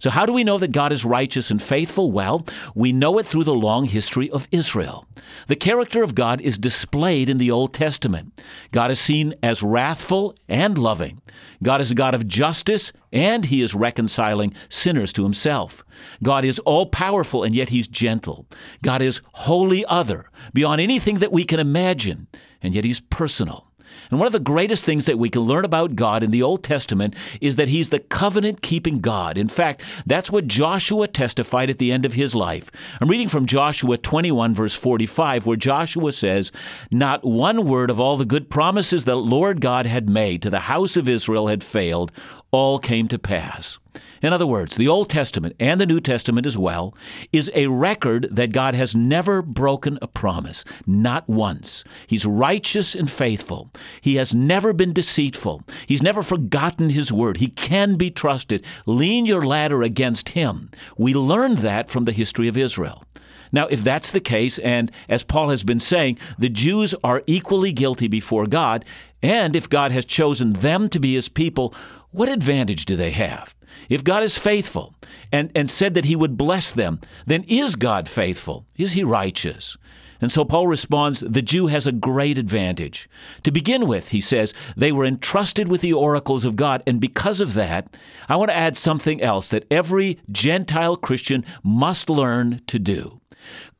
So, 0.00 0.10
how 0.10 0.26
do 0.26 0.32
we 0.32 0.42
know 0.42 0.58
that 0.58 0.72
God 0.72 0.92
is 0.92 1.04
righteous 1.04 1.50
and 1.50 1.62
faithful? 1.62 2.10
Well, 2.10 2.44
we 2.74 2.92
know 2.92 3.18
it 3.18 3.26
through 3.26 3.44
the 3.44 3.54
long 3.54 3.84
history 3.84 4.28
of 4.30 4.48
Israel. 4.50 5.06
The 5.46 5.56
character 5.56 6.02
of 6.02 6.14
God 6.14 6.40
is 6.40 6.58
displayed 6.58 7.28
in 7.28 7.38
the 7.38 7.50
Old 7.50 7.72
Testament. 7.72 8.40
God 8.72 8.90
is 8.90 8.98
seen 8.98 9.34
as 9.42 9.62
wrathful 9.62 10.34
and 10.48 10.76
loving. 10.76 11.20
God 11.62 11.80
is 11.80 11.92
a 11.92 11.94
God 11.94 12.14
of 12.14 12.26
justice, 12.26 12.92
and 13.12 13.44
He 13.44 13.62
is 13.62 13.74
reconciling 13.74 14.54
sinners 14.68 15.12
to 15.12 15.22
Himself. 15.22 15.84
God 16.22 16.44
is 16.44 16.58
all 16.60 16.86
powerful, 16.86 17.44
and 17.44 17.54
yet 17.54 17.68
He's 17.68 17.86
gentle. 17.86 18.46
God 18.82 19.02
is 19.02 19.20
wholly 19.32 19.84
other, 19.86 20.30
beyond 20.52 20.80
anything 20.80 21.18
that 21.18 21.32
we 21.32 21.44
can 21.44 21.60
imagine 21.60 22.26
and 22.62 22.74
yet 22.74 22.84
he's 22.84 23.00
personal. 23.00 23.69
And 24.10 24.18
one 24.18 24.26
of 24.26 24.32
the 24.32 24.40
greatest 24.40 24.84
things 24.84 25.04
that 25.04 25.18
we 25.18 25.30
can 25.30 25.42
learn 25.42 25.64
about 25.64 25.94
God 25.94 26.22
in 26.22 26.30
the 26.30 26.42
Old 26.42 26.62
Testament 26.62 27.14
is 27.40 27.56
that 27.56 27.68
He's 27.68 27.90
the 27.90 27.98
covenant 27.98 28.62
keeping 28.62 29.00
God. 29.00 29.38
In 29.38 29.48
fact, 29.48 29.82
that's 30.06 30.30
what 30.30 30.46
Joshua 30.46 31.08
testified 31.08 31.70
at 31.70 31.78
the 31.78 31.92
end 31.92 32.04
of 32.04 32.14
his 32.14 32.34
life. 32.34 32.70
I'm 33.00 33.08
reading 33.08 33.28
from 33.28 33.46
Joshua 33.46 33.96
21, 33.96 34.54
verse 34.54 34.74
45, 34.74 35.46
where 35.46 35.56
Joshua 35.56 36.12
says, 36.12 36.52
Not 36.90 37.24
one 37.24 37.64
word 37.64 37.90
of 37.90 38.00
all 38.00 38.16
the 38.16 38.24
good 38.24 38.50
promises 38.50 39.04
that 39.04 39.16
Lord 39.16 39.60
God 39.60 39.86
had 39.86 40.08
made 40.08 40.42
to 40.42 40.50
the 40.50 40.60
house 40.60 40.96
of 40.96 41.08
Israel 41.08 41.48
had 41.48 41.64
failed, 41.64 42.12
all 42.50 42.78
came 42.78 43.08
to 43.08 43.18
pass. 43.18 43.78
In 44.22 44.32
other 44.32 44.46
words, 44.46 44.76
the 44.76 44.88
Old 44.88 45.08
Testament 45.08 45.56
and 45.58 45.80
the 45.80 45.86
New 45.86 46.00
Testament 46.00 46.46
as 46.46 46.58
well 46.58 46.94
is 47.32 47.50
a 47.54 47.68
record 47.68 48.28
that 48.30 48.52
God 48.52 48.74
has 48.74 48.94
never 48.94 49.40
broken 49.40 49.98
a 50.02 50.06
promise, 50.06 50.64
not 50.86 51.28
once. 51.28 51.84
He's 52.06 52.26
righteous 52.26 52.94
and 52.94 53.10
faithful. 53.10 53.70
He 54.00 54.16
has 54.16 54.34
never 54.34 54.72
been 54.72 54.92
deceitful. 54.92 55.62
He's 55.86 56.02
never 56.02 56.22
forgotten 56.22 56.90
His 56.90 57.10
word. 57.10 57.38
He 57.38 57.48
can 57.48 57.96
be 57.96 58.10
trusted. 58.10 58.64
Lean 58.86 59.24
your 59.24 59.42
ladder 59.42 59.82
against 59.82 60.30
Him. 60.30 60.70
We 60.98 61.14
learned 61.14 61.58
that 61.58 61.88
from 61.88 62.04
the 62.04 62.12
history 62.12 62.48
of 62.48 62.56
Israel. 62.56 63.04
Now, 63.52 63.66
if 63.66 63.82
that's 63.82 64.10
the 64.12 64.20
case, 64.20 64.58
and 64.60 64.92
as 65.08 65.24
Paul 65.24 65.50
has 65.50 65.64
been 65.64 65.80
saying, 65.80 66.18
the 66.38 66.48
Jews 66.48 66.94
are 67.02 67.22
equally 67.26 67.72
guilty 67.72 68.06
before 68.06 68.46
God, 68.46 68.84
and 69.22 69.54
if 69.56 69.68
God 69.68 69.92
has 69.92 70.04
chosen 70.04 70.54
them 70.54 70.88
to 70.90 71.00
be 71.00 71.14
his 71.14 71.28
people, 71.28 71.74
what 72.10 72.28
advantage 72.28 72.84
do 72.84 72.96
they 72.96 73.10
have? 73.12 73.54
If 73.88 74.04
God 74.04 74.22
is 74.22 74.36
faithful 74.36 74.94
and, 75.32 75.50
and 75.54 75.70
said 75.70 75.94
that 75.94 76.04
he 76.04 76.16
would 76.16 76.36
bless 76.36 76.72
them, 76.72 77.00
then 77.26 77.44
is 77.44 77.76
God 77.76 78.08
faithful? 78.08 78.66
Is 78.76 78.92
he 78.92 79.04
righteous? 79.04 79.76
And 80.20 80.30
so 80.30 80.44
Paul 80.44 80.66
responds 80.66 81.20
the 81.20 81.42
Jew 81.42 81.68
has 81.68 81.86
a 81.86 81.92
great 81.92 82.36
advantage. 82.36 83.08
To 83.44 83.50
begin 83.50 83.86
with, 83.86 84.08
he 84.08 84.20
says, 84.20 84.52
they 84.76 84.92
were 84.92 85.04
entrusted 85.04 85.68
with 85.68 85.80
the 85.80 85.92
oracles 85.92 86.44
of 86.44 86.56
God. 86.56 86.82
And 86.86 87.00
because 87.00 87.40
of 87.40 87.54
that, 87.54 87.96
I 88.28 88.36
want 88.36 88.50
to 88.50 88.56
add 88.56 88.76
something 88.76 89.22
else 89.22 89.48
that 89.48 89.66
every 89.70 90.18
Gentile 90.30 90.96
Christian 90.96 91.44
must 91.62 92.10
learn 92.10 92.60
to 92.66 92.78
do. 92.78 93.20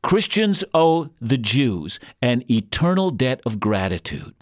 Christians 0.01 0.63
owe 0.73 1.09
the 1.19 1.37
Jews 1.37 1.99
an 2.21 2.43
eternal 2.49 3.11
debt 3.11 3.41
of 3.45 3.59
gratitude. 3.59 4.33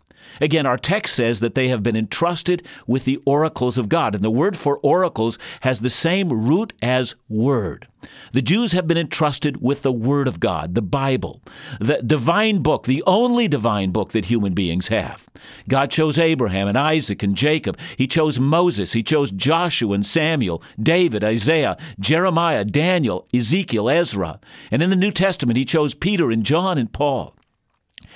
Again, 0.41 0.65
our 0.65 0.77
text 0.77 1.15
says 1.15 1.39
that 1.39 1.55
they 1.55 1.67
have 1.69 1.83
been 1.83 1.95
entrusted 1.95 2.63
with 2.87 3.05
the 3.05 3.21
oracles 3.25 3.77
of 3.77 3.89
God, 3.89 4.15
and 4.15 4.23
the 4.23 4.31
word 4.31 4.57
for 4.57 4.77
oracles 4.79 5.37
has 5.61 5.81
the 5.81 5.89
same 5.89 6.31
root 6.31 6.73
as 6.81 7.15
word. 7.27 7.87
The 8.31 8.41
Jews 8.41 8.71
have 8.71 8.87
been 8.87 8.97
entrusted 8.97 9.61
with 9.61 9.81
the 9.81 9.91
Word 9.91 10.27
of 10.27 10.39
God, 10.39 10.75
the 10.75 10.81
Bible, 10.81 11.41
the 11.79 12.01
divine 12.01 12.59
book, 12.59 12.85
the 12.85 13.03
only 13.05 13.47
divine 13.47 13.91
book 13.91 14.11
that 14.11 14.25
human 14.25 14.53
beings 14.53 14.87
have. 14.87 15.27
God 15.67 15.91
chose 15.91 16.17
Abraham 16.17 16.67
and 16.67 16.77
Isaac 16.77 17.23
and 17.23 17.35
Jacob. 17.35 17.77
He 17.97 18.07
chose 18.07 18.39
Moses. 18.39 18.93
He 18.93 19.03
chose 19.03 19.31
Joshua 19.31 19.93
and 19.93 20.05
Samuel, 20.05 20.63
David, 20.81 21.23
Isaiah, 21.23 21.77
Jeremiah, 21.99 22.63
Daniel, 22.63 23.25
Ezekiel, 23.33 23.89
Ezra. 23.89 24.39
And 24.71 24.81
in 24.81 24.89
the 24.89 24.95
New 24.95 25.11
Testament, 25.11 25.57
He 25.57 25.65
chose 25.65 25.93
Peter 25.93 26.31
and 26.31 26.45
John 26.45 26.77
and 26.77 26.91
Paul. 26.91 27.35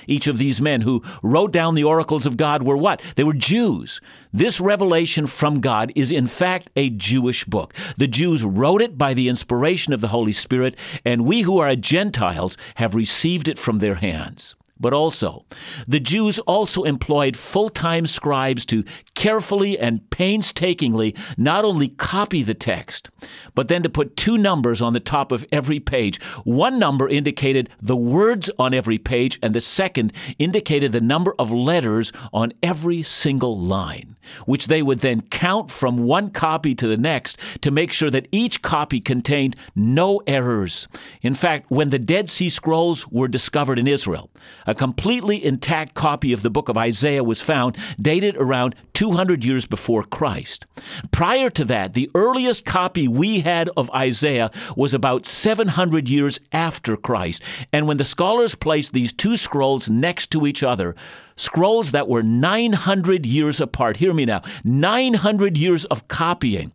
Each 0.06 0.26
of 0.26 0.38
these 0.38 0.60
men 0.60 0.82
who 0.82 1.02
wrote 1.22 1.52
down 1.52 1.74
the 1.74 1.84
oracles 1.84 2.26
of 2.26 2.36
God 2.36 2.62
were 2.62 2.76
what? 2.76 3.00
They 3.16 3.24
were 3.24 3.32
Jews. 3.32 4.00
This 4.32 4.60
revelation 4.60 5.26
from 5.26 5.60
God 5.60 5.92
is 5.94 6.10
in 6.10 6.26
fact 6.26 6.70
a 6.76 6.90
Jewish 6.90 7.44
book. 7.44 7.74
The 7.96 8.06
Jews 8.06 8.44
wrote 8.44 8.82
it 8.82 8.98
by 8.98 9.14
the 9.14 9.28
inspiration 9.28 9.92
of 9.92 10.00
the 10.00 10.08
Holy 10.08 10.32
Spirit, 10.32 10.76
and 11.04 11.24
we 11.24 11.42
who 11.42 11.58
are 11.58 11.74
Gentiles 11.76 12.56
have 12.76 12.94
received 12.94 13.48
it 13.48 13.58
from 13.58 13.78
their 13.78 13.96
hands. 13.96 14.56
But 14.78 14.92
also, 14.92 15.44
the 15.86 16.00
Jews 16.00 16.40
also 16.40 16.82
employed 16.82 17.36
full 17.36 17.68
time 17.68 18.06
scribes 18.06 18.66
to 18.66 18.84
carefully 19.14 19.78
and 19.78 20.08
painstakingly 20.10 21.14
not 21.36 21.64
only 21.64 21.88
copy 21.88 22.42
the 22.42 22.54
text, 22.54 23.08
but 23.54 23.68
then 23.68 23.82
to 23.84 23.88
put 23.88 24.16
two 24.16 24.36
numbers 24.36 24.82
on 24.82 24.92
the 24.92 25.00
top 25.00 25.30
of 25.30 25.44
every 25.52 25.78
page. 25.78 26.20
One 26.42 26.78
number 26.78 27.08
indicated 27.08 27.70
the 27.80 27.96
words 27.96 28.50
on 28.58 28.74
every 28.74 28.98
page, 28.98 29.38
and 29.42 29.54
the 29.54 29.60
second 29.60 30.12
indicated 30.38 30.90
the 30.90 31.00
number 31.00 31.34
of 31.38 31.52
letters 31.52 32.12
on 32.32 32.52
every 32.62 33.02
single 33.02 33.58
line, 33.58 34.16
which 34.44 34.66
they 34.66 34.82
would 34.82 35.00
then 35.00 35.20
count 35.20 35.70
from 35.70 35.98
one 35.98 36.30
copy 36.30 36.74
to 36.74 36.88
the 36.88 36.96
next 36.96 37.38
to 37.60 37.70
make 37.70 37.92
sure 37.92 38.10
that 38.10 38.28
each 38.32 38.60
copy 38.60 39.00
contained 39.00 39.54
no 39.76 40.20
errors. 40.26 40.88
In 41.22 41.34
fact, 41.34 41.70
when 41.70 41.90
the 41.90 41.98
Dead 41.98 42.28
Sea 42.28 42.48
Scrolls 42.48 43.06
were 43.08 43.28
discovered 43.28 43.78
in 43.78 43.86
Israel, 43.86 44.30
a 44.66 44.74
completely 44.74 45.44
intact 45.44 45.94
copy 45.94 46.32
of 46.32 46.42
the 46.42 46.50
book 46.50 46.68
of 46.68 46.76
Isaiah 46.76 47.24
was 47.24 47.40
found, 47.40 47.76
dated 48.00 48.36
around 48.36 48.74
200 48.94 49.44
years 49.44 49.66
before 49.66 50.02
Christ. 50.02 50.66
Prior 51.10 51.50
to 51.50 51.64
that, 51.64 51.94
the 51.94 52.10
earliest 52.14 52.64
copy 52.64 53.08
we 53.08 53.40
had 53.40 53.68
of 53.76 53.90
Isaiah 53.90 54.50
was 54.76 54.94
about 54.94 55.26
700 55.26 56.08
years 56.08 56.38
after 56.52 56.96
Christ. 56.96 57.42
And 57.72 57.86
when 57.86 57.96
the 57.96 58.04
scholars 58.04 58.54
placed 58.54 58.92
these 58.92 59.12
two 59.12 59.36
scrolls 59.36 59.90
next 59.90 60.30
to 60.30 60.46
each 60.46 60.62
other, 60.62 60.94
scrolls 61.36 61.90
that 61.90 62.08
were 62.08 62.22
900 62.22 63.26
years 63.26 63.60
apart, 63.60 63.96
hear 63.96 64.14
me 64.14 64.24
now, 64.24 64.42
900 64.62 65.56
years 65.56 65.84
of 65.86 66.08
copying, 66.08 66.72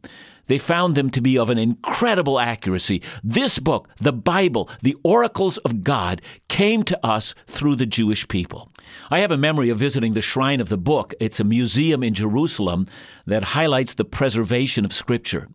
they 0.49 0.57
found 0.57 0.95
them 0.95 1.09
to 1.11 1.21
be 1.21 1.37
of 1.37 1.49
an 1.49 1.59
incredible 1.59 2.39
accuracy. 2.39 3.01
This 3.23 3.59
book, 3.59 3.87
the 3.97 4.11
Bible, 4.11 4.67
the 4.81 4.97
oracles 5.03 5.59
of 5.59 5.83
God, 5.83 6.21
came 6.47 6.81
to 6.83 7.05
us 7.05 7.35
through 7.45 7.75
the 7.75 7.85
Jewish 7.85 8.27
people. 8.27 8.71
I 9.11 9.19
have 9.19 9.31
a 9.31 9.37
memory 9.37 9.69
of 9.69 9.77
visiting 9.77 10.13
the 10.13 10.21
Shrine 10.21 10.59
of 10.59 10.67
the 10.67 10.77
Book. 10.77 11.13
It's 11.19 11.39
a 11.39 11.43
museum 11.43 12.03
in 12.03 12.15
Jerusalem 12.15 12.87
that 13.27 13.43
highlights 13.43 13.93
the 13.93 14.05
preservation 14.05 14.85
of 14.85 14.91
Scripture. 14.91 15.49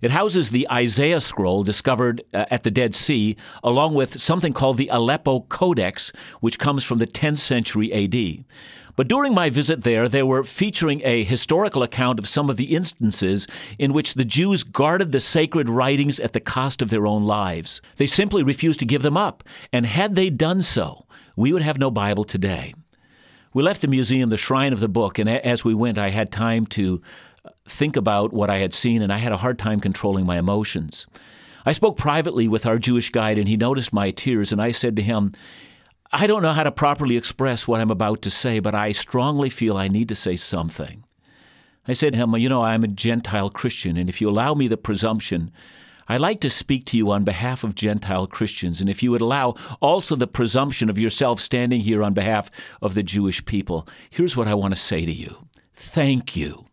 It 0.00 0.12
houses 0.12 0.50
the 0.50 0.68
Isaiah 0.70 1.20
scroll 1.20 1.64
discovered 1.64 2.22
uh, 2.32 2.44
at 2.48 2.62
the 2.62 2.70
Dead 2.70 2.94
Sea, 2.94 3.36
along 3.64 3.94
with 3.94 4.20
something 4.20 4.52
called 4.52 4.76
the 4.76 4.90
Aleppo 4.92 5.40
Codex, 5.40 6.12
which 6.40 6.60
comes 6.60 6.84
from 6.84 6.98
the 6.98 7.06
10th 7.06 7.38
century 7.38 7.92
AD. 7.92 8.44
But 8.96 9.08
during 9.08 9.34
my 9.34 9.50
visit 9.50 9.82
there, 9.82 10.08
they 10.08 10.22
were 10.22 10.42
featuring 10.42 11.02
a 11.04 11.22
historical 11.22 11.82
account 11.82 12.18
of 12.18 12.26
some 12.26 12.48
of 12.48 12.56
the 12.56 12.74
instances 12.74 13.46
in 13.78 13.92
which 13.92 14.14
the 14.14 14.24
Jews 14.24 14.62
guarded 14.64 15.12
the 15.12 15.20
sacred 15.20 15.68
writings 15.68 16.18
at 16.18 16.32
the 16.32 16.40
cost 16.40 16.80
of 16.80 16.88
their 16.88 17.06
own 17.06 17.26
lives. 17.26 17.82
They 17.96 18.06
simply 18.06 18.42
refused 18.42 18.80
to 18.80 18.86
give 18.86 19.02
them 19.02 19.16
up, 19.16 19.44
and 19.70 19.84
had 19.84 20.14
they 20.14 20.30
done 20.30 20.62
so, 20.62 21.06
we 21.36 21.52
would 21.52 21.62
have 21.62 21.78
no 21.78 21.90
Bible 21.90 22.24
today. 22.24 22.74
We 23.52 23.62
left 23.62 23.82
the 23.82 23.88
museum, 23.88 24.30
the 24.30 24.36
Shrine 24.38 24.72
of 24.72 24.80
the 24.80 24.88
Book, 24.88 25.18
and 25.18 25.28
as 25.28 25.64
we 25.64 25.74
went, 25.74 25.98
I 25.98 26.08
had 26.08 26.32
time 26.32 26.66
to 26.68 27.02
uh, 27.44 27.50
think 27.66 27.96
about 27.96 28.32
what 28.32 28.50
I 28.50 28.58
had 28.58 28.72
seen, 28.72 29.02
and 29.02 29.12
I 29.12 29.18
had 29.18 29.32
a 29.32 29.38
hard 29.38 29.58
time 29.58 29.80
controlling 29.80 30.24
my 30.24 30.38
emotions. 30.38 31.06
I 31.66 31.72
spoke 31.72 31.98
privately 31.98 32.48
with 32.48 32.64
our 32.64 32.78
Jewish 32.78 33.10
guide, 33.10 33.38
and 33.38 33.48
he 33.48 33.56
noticed 33.56 33.92
my 33.92 34.10
tears, 34.10 34.52
and 34.52 34.62
I 34.62 34.70
said 34.70 34.96
to 34.96 35.02
him, 35.02 35.32
I 36.12 36.26
don't 36.26 36.42
know 36.42 36.52
how 36.52 36.62
to 36.62 36.72
properly 36.72 37.16
express 37.16 37.66
what 37.66 37.80
I'm 37.80 37.90
about 37.90 38.22
to 38.22 38.30
say, 38.30 38.60
but 38.60 38.74
I 38.74 38.92
strongly 38.92 39.50
feel 39.50 39.76
I 39.76 39.88
need 39.88 40.08
to 40.08 40.14
say 40.14 40.36
something. 40.36 41.04
I 41.88 41.92
said 41.92 42.12
to 42.12 42.18
him, 42.18 42.34
You 42.36 42.48
know, 42.48 42.62
I'm 42.62 42.84
a 42.84 42.88
Gentile 42.88 43.50
Christian, 43.50 43.96
and 43.96 44.08
if 44.08 44.20
you 44.20 44.28
allow 44.28 44.54
me 44.54 44.68
the 44.68 44.76
presumption, 44.76 45.50
I'd 46.08 46.20
like 46.20 46.40
to 46.40 46.50
speak 46.50 46.84
to 46.86 46.96
you 46.96 47.10
on 47.10 47.24
behalf 47.24 47.64
of 47.64 47.74
Gentile 47.74 48.26
Christians, 48.28 48.80
and 48.80 48.88
if 48.88 49.02
you 49.02 49.10
would 49.10 49.20
allow 49.20 49.54
also 49.80 50.14
the 50.14 50.28
presumption 50.28 50.88
of 50.88 50.98
yourself 50.98 51.40
standing 51.40 51.80
here 51.80 52.02
on 52.02 52.14
behalf 52.14 52.50
of 52.80 52.94
the 52.94 53.02
Jewish 53.02 53.44
people, 53.44 53.88
here's 54.10 54.36
what 54.36 54.48
I 54.48 54.54
want 54.54 54.74
to 54.74 54.80
say 54.80 55.04
to 55.04 55.12
you. 55.12 55.48
Thank 55.74 56.36
you. 56.36 56.64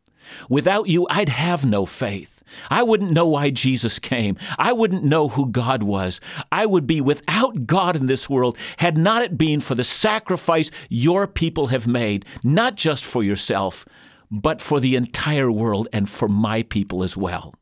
Without 0.49 0.88
you, 0.88 1.08
I'd 1.10 1.29
have 1.29 1.65
no 1.65 1.86
faith. 1.86 2.33
I 2.69 2.83
wouldn't 2.83 3.11
know 3.11 3.27
why 3.27 3.49
Jesus 3.49 3.99
came. 3.99 4.37
I 4.57 4.73
wouldn't 4.73 5.03
know 5.03 5.29
who 5.29 5.49
God 5.49 5.83
was. 5.83 6.19
I 6.51 6.65
would 6.65 6.87
be 6.87 7.01
without 7.01 7.65
God 7.65 7.95
in 7.95 8.07
this 8.07 8.29
world 8.29 8.57
had 8.77 8.97
not 8.97 9.23
it 9.23 9.37
been 9.37 9.59
for 9.59 9.75
the 9.75 9.83
sacrifice 9.83 10.71
your 10.89 11.27
people 11.27 11.67
have 11.67 11.87
made, 11.87 12.25
not 12.43 12.75
just 12.75 13.05
for 13.05 13.23
yourself, 13.23 13.85
but 14.31 14.61
for 14.61 14.79
the 14.79 14.95
entire 14.95 15.51
world 15.51 15.87
and 15.93 16.09
for 16.09 16.27
my 16.27 16.63
people 16.63 17.03
as 17.03 17.15
well. 17.15 17.53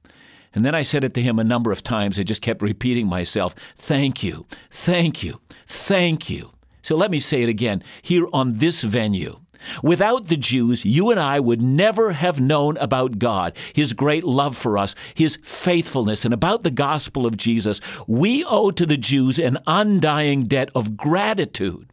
And 0.53 0.65
then 0.65 0.75
I 0.75 0.83
said 0.83 1.03
it 1.03 1.13
to 1.13 1.21
him 1.21 1.39
a 1.39 1.43
number 1.43 1.71
of 1.71 1.83
times. 1.83 2.19
I 2.19 2.23
just 2.23 2.41
kept 2.41 2.61
repeating 2.61 3.07
myself, 3.07 3.55
Thank 3.75 4.23
you, 4.23 4.45
thank 4.69 5.23
you, 5.23 5.39
thank 5.65 6.29
you. 6.29 6.51
So 6.81 6.95
let 6.95 7.11
me 7.11 7.19
say 7.19 7.43
it 7.43 7.49
again 7.49 7.83
here 8.01 8.27
on 8.33 8.57
this 8.57 8.81
venue. 8.81 9.39
Without 9.83 10.27
the 10.27 10.37
Jews, 10.37 10.85
you 10.85 11.11
and 11.11 11.19
I 11.19 11.39
would 11.39 11.61
never 11.61 12.11
have 12.11 12.39
known 12.39 12.77
about 12.77 13.19
God, 13.19 13.53
His 13.73 13.93
great 13.93 14.23
love 14.23 14.57
for 14.57 14.77
us, 14.77 14.95
His 15.13 15.37
faithfulness, 15.43 16.25
and 16.25 16.33
about 16.33 16.63
the 16.63 16.71
gospel 16.71 17.25
of 17.25 17.37
Jesus. 17.37 17.81
We 18.07 18.43
owe 18.45 18.71
to 18.71 18.85
the 18.85 18.97
Jews 18.97 19.39
an 19.39 19.57
undying 19.67 20.45
debt 20.45 20.69
of 20.75 20.97
gratitude. 20.97 21.87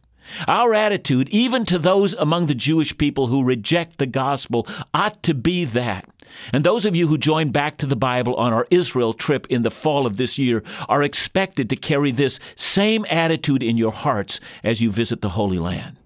Our 0.47 0.73
attitude, 0.73 1.29
even 1.29 1.65
to 1.65 1.77
those 1.77 2.13
among 2.13 2.45
the 2.45 2.55
Jewish 2.55 2.97
people 2.97 3.27
who 3.27 3.43
reject 3.43 3.97
the 3.97 4.05
gospel, 4.05 4.67
ought 4.93 5.21
to 5.23 5.33
be 5.33 5.65
that. 5.65 6.07
And 6.53 6.63
those 6.63 6.85
of 6.85 6.95
you 6.95 7.07
who 7.07 7.17
join 7.17 7.51
back 7.51 7.77
to 7.77 7.85
the 7.85 7.95
Bible 7.95 8.35
on 8.35 8.53
our 8.53 8.67
Israel 8.69 9.13
trip 9.13 9.47
in 9.49 9.63
the 9.63 9.71
fall 9.71 10.05
of 10.05 10.17
this 10.17 10.37
year 10.37 10.63
are 10.87 11.01
expected 11.01 11.69
to 11.69 11.75
carry 11.75 12.11
this 12.11 12.39
same 12.55 13.05
attitude 13.09 13.63
in 13.63 13.77
your 13.77 13.91
hearts 13.91 14.39
as 14.63 14.81
you 14.81 14.91
visit 14.91 15.21
the 15.21 15.29
Holy 15.29 15.57
Land. 15.57 15.98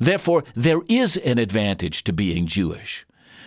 Therefore, 0.00 0.44
there 0.56 0.80
is 0.88 1.16
an 1.18 1.38
advantage 1.38 2.02
to 2.04 2.12
being 2.12 2.46
Jewish. 2.46 3.06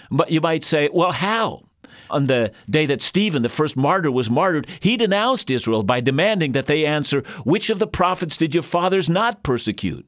But 0.09 0.31
you 0.31 0.39
might 0.39 0.63
say, 0.63 0.89
well, 0.93 1.11
how? 1.11 1.63
On 2.09 2.27
the 2.27 2.51
day 2.69 2.85
that 2.85 3.01
Stephen, 3.01 3.41
the 3.41 3.49
first 3.49 3.75
martyr, 3.75 4.11
was 4.11 4.29
martyred, 4.29 4.67
he 4.79 4.95
denounced 4.95 5.49
Israel 5.49 5.83
by 5.83 5.99
demanding 5.99 6.51
that 6.51 6.67
they 6.67 6.85
answer, 6.85 7.21
Which 7.43 7.69
of 7.69 7.79
the 7.79 7.87
prophets 7.87 8.37
did 8.37 8.53
your 8.53 8.61
fathers 8.61 9.09
not 9.09 9.41
persecute? 9.41 10.05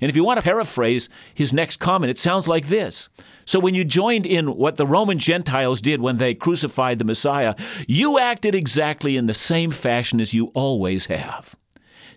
And 0.00 0.10
if 0.10 0.16
you 0.16 0.24
want 0.24 0.38
to 0.38 0.42
paraphrase 0.42 1.08
his 1.32 1.54
next 1.54 1.78
comment, 1.78 2.10
it 2.10 2.18
sounds 2.18 2.46
like 2.46 2.68
this. 2.68 3.08
So 3.46 3.58
when 3.58 3.74
you 3.74 3.84
joined 3.84 4.26
in 4.26 4.56
what 4.56 4.76
the 4.76 4.86
Roman 4.86 5.18
Gentiles 5.18 5.80
did 5.80 6.00
when 6.02 6.18
they 6.18 6.34
crucified 6.34 6.98
the 6.98 7.04
Messiah, 7.04 7.54
you 7.86 8.18
acted 8.18 8.54
exactly 8.54 9.16
in 9.16 9.26
the 9.26 9.34
same 9.34 9.70
fashion 9.70 10.20
as 10.20 10.34
you 10.34 10.46
always 10.48 11.06
have. 11.06 11.56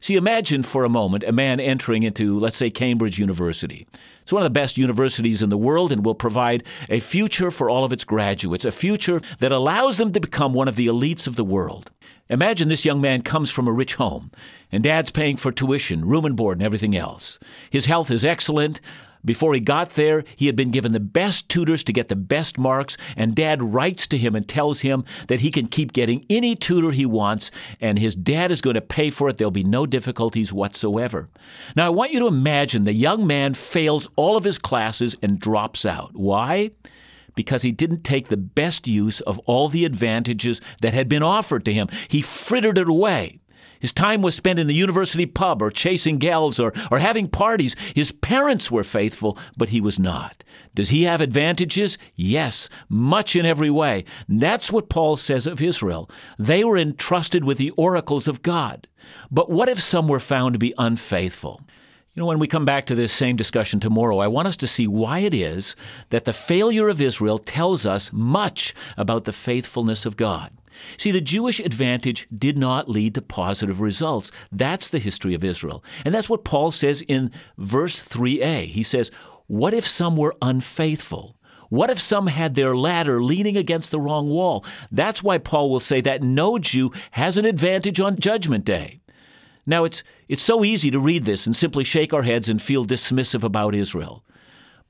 See, 0.01 0.15
imagine 0.15 0.63
for 0.63 0.83
a 0.83 0.89
moment 0.89 1.23
a 1.23 1.31
man 1.31 1.59
entering 1.59 2.03
into, 2.03 2.39
let's 2.39 2.57
say, 2.57 2.69
Cambridge 2.69 3.19
University. 3.19 3.87
It's 4.21 4.31
one 4.31 4.41
of 4.41 4.45
the 4.45 4.59
best 4.59 4.77
universities 4.77 5.41
in 5.41 5.49
the 5.49 5.57
world 5.57 5.91
and 5.91 6.05
will 6.05 6.15
provide 6.15 6.63
a 6.89 6.99
future 6.99 7.51
for 7.51 7.69
all 7.69 7.83
of 7.83 7.91
its 7.91 8.03
graduates, 8.03 8.65
a 8.65 8.71
future 8.71 9.21
that 9.39 9.51
allows 9.51 9.97
them 9.97 10.13
to 10.13 10.19
become 10.19 10.53
one 10.53 10.67
of 10.67 10.75
the 10.75 10.87
elites 10.87 11.27
of 11.27 11.35
the 11.35 11.43
world. 11.43 11.91
Imagine 12.29 12.69
this 12.69 12.85
young 12.85 13.01
man 13.01 13.23
comes 13.23 13.49
from 13.49 13.67
a 13.67 13.73
rich 13.73 13.95
home, 13.95 14.29
and 14.71 14.83
dad's 14.83 15.09
paying 15.09 15.35
for 15.35 15.51
tuition, 15.51 16.05
room 16.05 16.25
and 16.25 16.35
board, 16.35 16.59
and 16.59 16.65
everything 16.65 16.95
else. 16.95 17.39
His 17.71 17.87
health 17.87 18.11
is 18.11 18.23
excellent. 18.23 18.79
Before 19.23 19.53
he 19.53 19.59
got 19.59 19.91
there, 19.91 20.23
he 20.35 20.45
had 20.45 20.55
been 20.55 20.71
given 20.71 20.91
the 20.91 20.99
best 20.99 21.49
tutors 21.49 21.83
to 21.83 21.93
get 21.93 22.07
the 22.07 22.15
best 22.15 22.57
marks, 22.57 22.97
and 23.15 23.35
dad 23.35 23.61
writes 23.61 24.07
to 24.07 24.17
him 24.17 24.35
and 24.35 24.47
tells 24.47 24.81
him 24.81 25.03
that 25.27 25.41
he 25.41 25.51
can 25.51 25.67
keep 25.67 25.91
getting 25.91 26.25
any 26.29 26.55
tutor 26.55 26.91
he 26.91 27.05
wants, 27.05 27.51
and 27.81 27.99
his 27.99 28.15
dad 28.15 28.51
is 28.51 28.61
going 28.61 28.75
to 28.75 28.81
pay 28.81 29.09
for 29.09 29.29
it. 29.29 29.37
There'll 29.37 29.51
be 29.51 29.63
no 29.63 29.85
difficulties 29.85 30.53
whatsoever. 30.53 31.29
Now, 31.75 31.85
I 31.85 31.89
want 31.89 32.11
you 32.11 32.19
to 32.19 32.27
imagine 32.27 32.83
the 32.83 32.93
young 32.93 33.27
man 33.27 33.53
fails 33.53 34.07
all 34.15 34.37
of 34.37 34.43
his 34.43 34.57
classes 34.57 35.15
and 35.21 35.39
drops 35.39 35.85
out. 35.85 36.11
Why? 36.13 36.71
because 37.35 37.61
he 37.61 37.71
didn't 37.71 38.03
take 38.03 38.27
the 38.27 38.35
best 38.35 38.85
use 38.85 39.21
of 39.21 39.39
all 39.45 39.69
the 39.69 39.85
advantages 39.85 40.59
that 40.81 40.93
had 40.93 41.07
been 41.07 41.23
offered 41.23 41.63
to 41.63 41.71
him. 41.71 41.87
He 42.09 42.21
frittered 42.21 42.77
it 42.77 42.89
away. 42.89 43.35
His 43.79 43.91
time 43.91 44.21
was 44.21 44.35
spent 44.35 44.59
in 44.59 44.67
the 44.67 44.73
university 44.73 45.25
pub 45.25 45.61
or 45.61 45.71
chasing 45.71 46.17
gals 46.17 46.59
or, 46.59 46.73
or 46.91 46.99
having 46.99 47.27
parties. 47.27 47.75
His 47.95 48.11
parents 48.11 48.69
were 48.69 48.83
faithful, 48.83 49.37
but 49.57 49.69
he 49.69 49.81
was 49.81 49.97
not. 49.97 50.43
Does 50.75 50.89
he 50.89 51.03
have 51.03 51.21
advantages? 51.21 51.97
Yes, 52.15 52.69
much 52.89 53.35
in 53.35 53.45
every 53.45 53.69
way. 53.69 54.05
That's 54.27 54.71
what 54.71 54.89
Paul 54.89 55.17
says 55.17 55.47
of 55.47 55.61
Israel. 55.61 56.09
They 56.37 56.63
were 56.63 56.77
entrusted 56.77 57.43
with 57.43 57.57
the 57.57 57.71
oracles 57.71 58.27
of 58.27 58.43
God. 58.43 58.87
But 59.31 59.49
what 59.49 59.69
if 59.69 59.81
some 59.81 60.07
were 60.07 60.19
found 60.19 60.53
to 60.53 60.59
be 60.59 60.73
unfaithful? 60.77 61.61
You 62.13 62.21
know, 62.21 62.27
when 62.27 62.39
we 62.39 62.47
come 62.47 62.65
back 62.65 62.85
to 62.87 62.95
this 62.95 63.13
same 63.13 63.35
discussion 63.35 63.79
tomorrow, 63.79 64.17
I 64.17 64.27
want 64.27 64.47
us 64.47 64.57
to 64.57 64.67
see 64.67 64.87
why 64.87 65.19
it 65.19 65.33
is 65.33 65.75
that 66.09 66.25
the 66.25 66.33
failure 66.33 66.89
of 66.89 66.99
Israel 66.99 67.37
tells 67.37 67.85
us 67.85 68.11
much 68.11 68.73
about 68.97 69.25
the 69.25 69.31
faithfulness 69.31 70.05
of 70.05 70.17
God. 70.17 70.51
See, 70.97 71.11
the 71.11 71.21
Jewish 71.21 71.59
advantage 71.59 72.27
did 72.33 72.57
not 72.57 72.89
lead 72.89 73.15
to 73.15 73.21
positive 73.21 73.81
results. 73.81 74.31
That's 74.51 74.89
the 74.89 74.99
history 74.99 75.33
of 75.33 75.43
Israel. 75.43 75.83
And 76.05 76.13
that's 76.13 76.29
what 76.29 76.43
Paul 76.43 76.71
says 76.71 77.01
in 77.01 77.31
verse 77.57 78.07
3a. 78.07 78.65
He 78.65 78.83
says, 78.83 79.11
What 79.47 79.73
if 79.73 79.87
some 79.87 80.15
were 80.15 80.35
unfaithful? 80.41 81.35
What 81.69 81.89
if 81.91 81.99
some 81.99 82.27
had 82.27 82.55
their 82.55 82.75
ladder 82.75 83.21
leaning 83.23 83.55
against 83.55 83.91
the 83.91 83.99
wrong 83.99 84.27
wall? 84.27 84.65
That's 84.91 85.21
why 85.21 85.37
Paul 85.37 85.69
will 85.69 85.79
say 85.79 86.01
that 86.01 86.23
no 86.23 86.57
Jew 86.57 86.91
has 87.11 87.37
an 87.37 87.45
advantage 87.45 87.99
on 87.99 88.17
Judgment 88.17 88.65
Day. 88.65 89.01
Now, 89.67 89.83
it's, 89.83 90.03
it's 90.27 90.41
so 90.41 90.63
easy 90.63 90.89
to 90.89 90.99
read 90.99 91.25
this 91.25 91.45
and 91.45 91.55
simply 91.55 91.83
shake 91.83 92.11
our 92.11 92.23
heads 92.23 92.49
and 92.49 92.59
feel 92.59 92.85
dismissive 92.85 93.43
about 93.43 93.75
Israel 93.75 94.23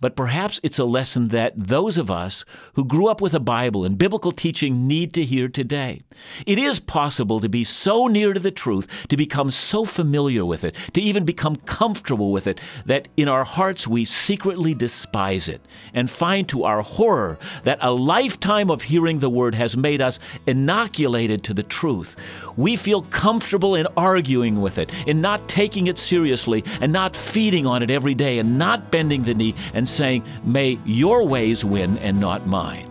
but 0.01 0.15
perhaps 0.15 0.59
it's 0.63 0.79
a 0.79 0.85
lesson 0.85 1.29
that 1.29 1.53
those 1.55 1.97
of 1.97 2.09
us 2.09 2.45
who 2.73 2.85
grew 2.85 3.07
up 3.07 3.21
with 3.21 3.33
a 3.33 3.39
Bible 3.39 3.83
and 3.83 3.97
biblical 3.97 4.31
teaching 4.31 4.87
need 4.87 5.13
to 5.13 5.25
hear 5.25 5.49
today. 5.49 5.99
It 6.45 6.57
is 6.57 6.79
possible 6.79 7.39
to 7.39 7.49
be 7.49 7.63
so 7.63 8.07
near 8.07 8.33
to 8.33 8.39
the 8.39 8.51
truth, 8.51 9.07
to 9.09 9.17
become 9.17 9.51
so 9.51 9.85
familiar 9.85 10.45
with 10.45 10.63
it, 10.63 10.75
to 10.93 11.01
even 11.01 11.25
become 11.25 11.55
comfortable 11.57 12.31
with 12.31 12.47
it, 12.47 12.59
that 12.85 13.07
in 13.17 13.27
our 13.27 13.43
hearts 13.43 13.87
we 13.87 14.05
secretly 14.05 14.73
despise 14.73 15.49
it 15.49 15.61
and 15.93 16.09
find 16.09 16.47
to 16.49 16.63
our 16.63 16.81
horror 16.81 17.37
that 17.63 17.79
a 17.81 17.91
lifetime 17.91 18.71
of 18.71 18.83
hearing 18.83 19.19
the 19.19 19.29
Word 19.29 19.55
has 19.55 19.75
made 19.75 20.01
us 20.01 20.19
inoculated 20.47 21.43
to 21.43 21.53
the 21.53 21.63
truth. 21.63 22.15
We 22.55 22.75
feel 22.75 23.01
comfortable 23.03 23.75
in 23.75 23.87
arguing 23.97 24.61
with 24.61 24.77
it, 24.77 24.91
in 25.07 25.21
not 25.21 25.47
taking 25.49 25.87
it 25.87 25.97
seriously, 25.97 26.63
and 26.79 26.93
not 26.93 27.15
feeding 27.15 27.65
on 27.65 27.83
it 27.83 27.91
every 27.91 28.13
day, 28.13 28.39
and 28.39 28.57
not 28.57 28.91
bending 28.91 29.23
the 29.23 29.33
knee 29.33 29.55
and 29.73 29.88
saying, 29.89 30.23
May 30.43 30.79
your 30.85 31.25
ways 31.25 31.65
win 31.65 31.97
and 31.97 32.19
not 32.19 32.47
mine. 32.47 32.85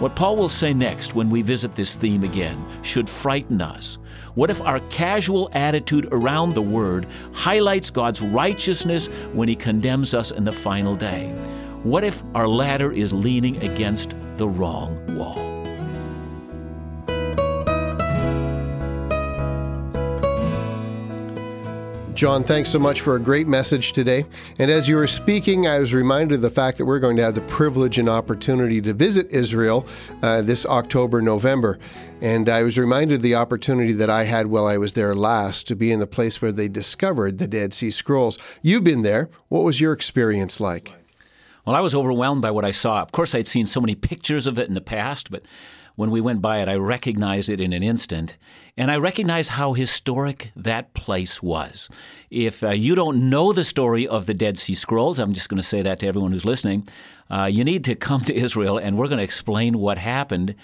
What 0.00 0.16
Paul 0.16 0.36
will 0.36 0.48
say 0.48 0.74
next 0.74 1.14
when 1.14 1.30
we 1.30 1.42
visit 1.42 1.76
this 1.76 1.94
theme 1.94 2.24
again 2.24 2.64
should 2.82 3.08
frighten 3.08 3.62
us. 3.62 3.98
What 4.34 4.50
if 4.50 4.60
our 4.62 4.80
casual 4.88 5.48
attitude 5.52 6.08
around 6.10 6.54
the 6.54 6.62
Word 6.62 7.06
highlights 7.32 7.90
God's 7.90 8.20
righteousness 8.20 9.06
when 9.32 9.48
He 9.48 9.54
condemns 9.54 10.12
us 10.12 10.32
in 10.32 10.44
the 10.44 10.52
final 10.52 10.96
day? 10.96 11.28
What 11.84 12.02
if 12.02 12.24
our 12.34 12.48
ladder 12.48 12.90
is 12.90 13.12
leaning 13.12 13.62
against 13.62 14.14
the 14.36 14.48
wrong 14.48 15.14
wall? 15.14 15.43
John, 22.14 22.44
thanks 22.44 22.70
so 22.70 22.78
much 22.78 23.00
for 23.00 23.16
a 23.16 23.20
great 23.20 23.48
message 23.48 23.92
today. 23.92 24.24
And 24.60 24.70
as 24.70 24.88
you 24.88 24.94
were 24.94 25.08
speaking, 25.08 25.66
I 25.66 25.80
was 25.80 25.92
reminded 25.92 26.36
of 26.36 26.42
the 26.42 26.50
fact 26.50 26.78
that 26.78 26.84
we're 26.84 27.00
going 27.00 27.16
to 27.16 27.24
have 27.24 27.34
the 27.34 27.40
privilege 27.42 27.98
and 27.98 28.08
opportunity 28.08 28.80
to 28.82 28.92
visit 28.92 29.28
Israel 29.30 29.84
uh, 30.22 30.40
this 30.40 30.64
October, 30.64 31.20
November. 31.20 31.76
And 32.20 32.48
I 32.48 32.62
was 32.62 32.78
reminded 32.78 33.16
of 33.16 33.22
the 33.22 33.34
opportunity 33.34 33.92
that 33.94 34.10
I 34.10 34.22
had 34.22 34.46
while 34.46 34.66
I 34.66 34.76
was 34.76 34.92
there 34.92 35.16
last 35.16 35.66
to 35.66 35.74
be 35.74 35.90
in 35.90 35.98
the 35.98 36.06
place 36.06 36.40
where 36.40 36.52
they 36.52 36.68
discovered 36.68 37.38
the 37.38 37.48
Dead 37.48 37.72
Sea 37.72 37.90
Scrolls. 37.90 38.38
You've 38.62 38.84
been 38.84 39.02
there. 39.02 39.28
What 39.48 39.64
was 39.64 39.80
your 39.80 39.92
experience 39.92 40.60
like? 40.60 40.94
Well, 41.66 41.74
I 41.74 41.80
was 41.80 41.96
overwhelmed 41.96 42.42
by 42.42 42.52
what 42.52 42.64
I 42.64 42.70
saw. 42.70 43.02
Of 43.02 43.10
course, 43.10 43.34
I'd 43.34 43.48
seen 43.48 43.66
so 43.66 43.80
many 43.80 43.96
pictures 43.96 44.46
of 44.46 44.56
it 44.56 44.68
in 44.68 44.74
the 44.74 44.80
past, 44.80 45.32
but 45.32 45.42
when 45.96 46.10
we 46.10 46.20
went 46.20 46.42
by 46.42 46.58
it, 46.58 46.68
I 46.68 46.74
recognized 46.74 47.48
it 47.48 47.60
in 47.60 47.72
an 47.72 47.82
instant. 47.82 48.36
And 48.76 48.90
I 48.90 48.96
recognized 48.96 49.50
how 49.50 49.74
historic 49.74 50.50
that 50.56 50.92
place 50.94 51.42
was. 51.42 51.88
If 52.30 52.64
uh, 52.64 52.70
you 52.70 52.94
don't 52.94 53.30
know 53.30 53.52
the 53.52 53.64
story 53.64 54.08
of 54.08 54.26
the 54.26 54.34
Dead 54.34 54.58
Sea 54.58 54.74
Scrolls, 54.74 55.18
I'm 55.18 55.32
just 55.32 55.48
going 55.48 55.62
to 55.62 55.68
say 55.68 55.82
that 55.82 56.00
to 56.00 56.06
everyone 56.06 56.32
who's 56.32 56.44
listening, 56.44 56.86
uh, 57.30 57.48
you 57.50 57.64
need 57.64 57.84
to 57.84 57.94
come 57.94 58.22
to 58.22 58.34
Israel 58.34 58.78
and 58.78 58.98
we're 58.98 59.06
going 59.06 59.18
to 59.18 59.24
explain 59.24 59.78
what 59.78 59.98
happened 59.98 60.56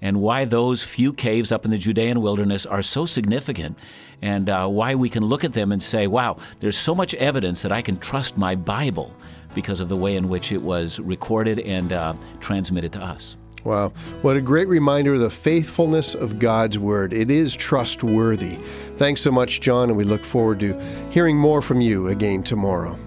and 0.00 0.20
why 0.20 0.44
those 0.44 0.82
few 0.82 1.12
caves 1.12 1.52
up 1.52 1.64
in 1.64 1.70
the 1.70 1.78
Judean 1.78 2.20
wilderness 2.20 2.64
are 2.64 2.82
so 2.82 3.04
significant, 3.04 3.76
and 4.22 4.48
uh, 4.48 4.68
why 4.68 4.94
we 4.94 5.08
can 5.08 5.24
look 5.24 5.44
at 5.44 5.52
them 5.52 5.72
and 5.72 5.82
say, 5.82 6.06
wow, 6.06 6.36
there's 6.60 6.78
so 6.78 6.94
much 6.94 7.14
evidence 7.14 7.62
that 7.62 7.72
I 7.72 7.82
can 7.82 7.98
trust 7.98 8.36
my 8.36 8.54
Bible 8.54 9.12
because 9.54 9.80
of 9.80 9.88
the 9.88 9.96
way 9.96 10.16
in 10.16 10.28
which 10.28 10.52
it 10.52 10.62
was 10.62 11.00
recorded 11.00 11.58
and 11.60 11.92
uh, 11.92 12.14
transmitted 12.40 12.92
to 12.92 13.02
us. 13.02 13.36
Wow. 13.68 13.90
What 14.22 14.38
a 14.38 14.40
great 14.40 14.66
reminder 14.66 15.12
of 15.12 15.20
the 15.20 15.28
faithfulness 15.28 16.14
of 16.14 16.38
God's 16.38 16.78
Word. 16.78 17.12
It 17.12 17.30
is 17.30 17.54
trustworthy. 17.54 18.54
Thanks 18.96 19.20
so 19.20 19.30
much, 19.30 19.60
John, 19.60 19.90
and 19.90 19.98
we 19.98 20.04
look 20.04 20.24
forward 20.24 20.58
to 20.60 20.80
hearing 21.10 21.36
more 21.36 21.60
from 21.60 21.82
you 21.82 22.08
again 22.08 22.42
tomorrow. 22.42 22.98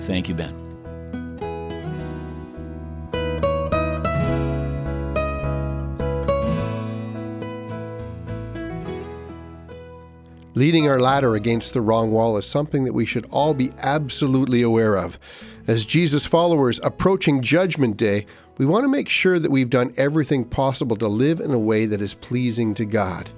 Thank 0.00 0.30
you, 0.30 0.34
Ben. 0.34 0.54
Leading 10.54 10.88
our 10.88 10.98
ladder 10.98 11.34
against 11.34 11.74
the 11.74 11.82
wrong 11.82 12.10
wall 12.10 12.38
is 12.38 12.46
something 12.46 12.84
that 12.84 12.94
we 12.94 13.04
should 13.04 13.26
all 13.26 13.52
be 13.52 13.70
absolutely 13.82 14.62
aware 14.62 14.96
of. 14.96 15.18
As 15.66 15.84
Jesus 15.84 16.24
followers 16.24 16.80
approaching 16.82 17.42
Judgment 17.42 17.98
Day, 17.98 18.24
we 18.58 18.64
want 18.64 18.84
to 18.84 18.88
make 18.88 19.08
sure 19.08 19.38
that 19.38 19.50
we've 19.50 19.68
done 19.68 19.92
everything 19.98 20.44
possible 20.44 20.96
to 20.96 21.08
live 21.08 21.40
in 21.40 21.50
a 21.50 21.58
way 21.58 21.84
that 21.84 22.00
is 22.00 22.14
pleasing 22.14 22.72
to 22.74 22.86
God. 22.86 23.28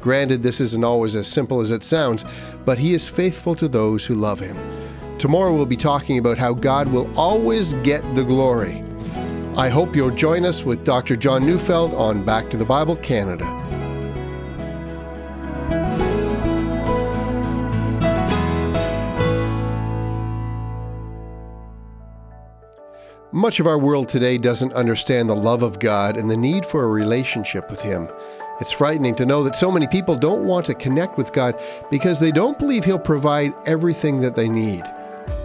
Granted, 0.00 0.42
this 0.42 0.60
isn't 0.60 0.84
always 0.84 1.16
as 1.16 1.26
simple 1.26 1.58
as 1.58 1.72
it 1.72 1.82
sounds, 1.82 2.24
but 2.64 2.78
He 2.78 2.92
is 2.92 3.08
faithful 3.08 3.56
to 3.56 3.66
those 3.66 4.06
who 4.06 4.14
love 4.14 4.38
Him. 4.38 4.56
Tomorrow 5.18 5.52
we'll 5.52 5.66
be 5.66 5.76
talking 5.76 6.18
about 6.18 6.38
how 6.38 6.52
God 6.54 6.86
will 6.88 7.12
always 7.18 7.74
get 7.74 8.02
the 8.14 8.24
glory. 8.24 8.84
I 9.56 9.68
hope 9.68 9.96
you'll 9.96 10.12
join 10.12 10.44
us 10.44 10.62
with 10.62 10.84
Dr. 10.84 11.16
John 11.16 11.44
Neufeld 11.44 11.92
on 11.94 12.24
Back 12.24 12.48
to 12.50 12.56
the 12.56 12.64
Bible 12.64 12.94
Canada. 12.94 13.57
Much 23.38 23.60
of 23.60 23.68
our 23.68 23.78
world 23.78 24.08
today 24.08 24.36
doesn't 24.36 24.72
understand 24.72 25.28
the 25.28 25.36
love 25.36 25.62
of 25.62 25.78
God 25.78 26.16
and 26.16 26.28
the 26.28 26.36
need 26.36 26.66
for 26.66 26.82
a 26.82 26.88
relationship 26.88 27.70
with 27.70 27.80
Him. 27.80 28.08
It's 28.60 28.72
frightening 28.72 29.14
to 29.14 29.24
know 29.24 29.44
that 29.44 29.54
so 29.54 29.70
many 29.70 29.86
people 29.86 30.16
don't 30.16 30.44
want 30.44 30.66
to 30.66 30.74
connect 30.74 31.16
with 31.16 31.32
God 31.32 31.54
because 31.88 32.18
they 32.18 32.32
don't 32.32 32.58
believe 32.58 32.84
He'll 32.84 32.98
provide 32.98 33.54
everything 33.64 34.20
that 34.22 34.34
they 34.34 34.48
need. 34.48 34.82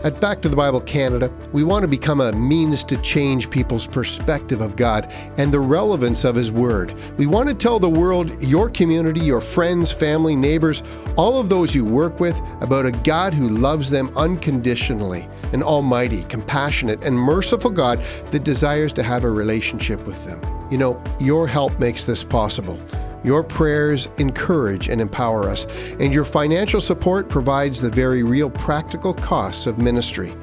At 0.03 0.19
Back 0.19 0.41
to 0.41 0.49
the 0.49 0.55
Bible 0.55 0.81
Canada, 0.81 1.31
we 1.53 1.63
want 1.63 1.83
to 1.83 1.87
become 1.87 2.19
a 2.19 2.31
means 2.33 2.83
to 2.85 2.97
change 3.01 3.49
people's 3.49 3.87
perspective 3.87 4.61
of 4.61 4.75
God 4.75 5.11
and 5.37 5.51
the 5.51 5.59
relevance 5.59 6.23
of 6.23 6.35
His 6.35 6.51
Word. 6.51 6.93
We 7.17 7.25
want 7.25 7.49
to 7.49 7.55
tell 7.55 7.79
the 7.79 7.89
world, 7.89 8.43
your 8.43 8.69
community, 8.69 9.21
your 9.21 9.41
friends, 9.41 9.91
family, 9.91 10.35
neighbors, 10.35 10.83
all 11.15 11.39
of 11.39 11.49
those 11.49 11.73
you 11.73 11.85
work 11.85 12.19
with, 12.19 12.41
about 12.61 12.85
a 12.85 12.91
God 12.91 13.33
who 13.33 13.47
loves 13.47 13.89
them 13.89 14.09
unconditionally, 14.17 15.27
an 15.53 15.63
almighty, 15.63 16.23
compassionate, 16.25 17.03
and 17.03 17.17
merciful 17.17 17.71
God 17.71 18.03
that 18.31 18.43
desires 18.43 18.93
to 18.93 19.03
have 19.03 19.23
a 19.23 19.29
relationship 19.29 20.05
with 20.05 20.25
them. 20.25 20.41
You 20.71 20.77
know, 20.77 21.03
your 21.19 21.47
help 21.47 21.79
makes 21.79 22.05
this 22.05 22.23
possible. 22.23 22.79
Your 23.23 23.43
prayers 23.43 24.09
encourage 24.17 24.89
and 24.89 24.99
empower 24.99 25.49
us, 25.49 25.65
and 25.99 26.13
your 26.13 26.25
financial 26.25 26.81
support 26.81 27.29
provides 27.29 27.81
the 27.81 27.89
very 27.89 28.23
real 28.23 28.49
practical 28.49 29.13
costs 29.13 29.65
of 29.65 29.77
ministry, 29.77 30.35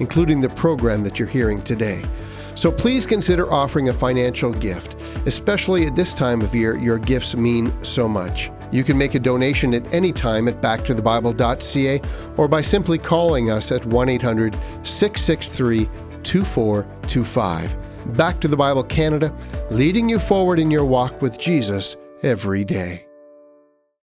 including 0.00 0.40
the 0.40 0.48
program 0.48 1.04
that 1.04 1.18
you're 1.18 1.28
hearing 1.28 1.62
today. 1.62 2.02
So 2.56 2.70
please 2.70 3.06
consider 3.06 3.52
offering 3.52 3.88
a 3.88 3.92
financial 3.92 4.52
gift. 4.52 4.96
Especially 5.26 5.86
at 5.86 5.94
this 5.94 6.14
time 6.14 6.40
of 6.40 6.54
year, 6.54 6.76
your 6.76 6.98
gifts 6.98 7.36
mean 7.36 7.72
so 7.82 8.08
much. 8.08 8.50
You 8.70 8.84
can 8.84 8.98
make 8.98 9.14
a 9.14 9.20
donation 9.20 9.74
at 9.74 9.92
any 9.94 10.12
time 10.12 10.48
at 10.48 10.60
backtothebible.ca 10.60 12.00
or 12.36 12.48
by 12.48 12.62
simply 12.62 12.98
calling 12.98 13.50
us 13.50 13.70
at 13.70 13.86
1 13.86 14.08
800 14.08 14.54
663 14.82 15.88
2425. 16.22 17.76
Back 18.16 18.40
to 18.40 18.48
the 18.48 18.56
Bible 18.56 18.82
Canada, 18.82 19.34
leading 19.70 20.08
you 20.08 20.18
forward 20.18 20.58
in 20.58 20.70
your 20.70 20.84
walk 20.84 21.22
with 21.22 21.38
Jesus 21.38 21.96
every 22.24 22.64
day. 22.64 23.04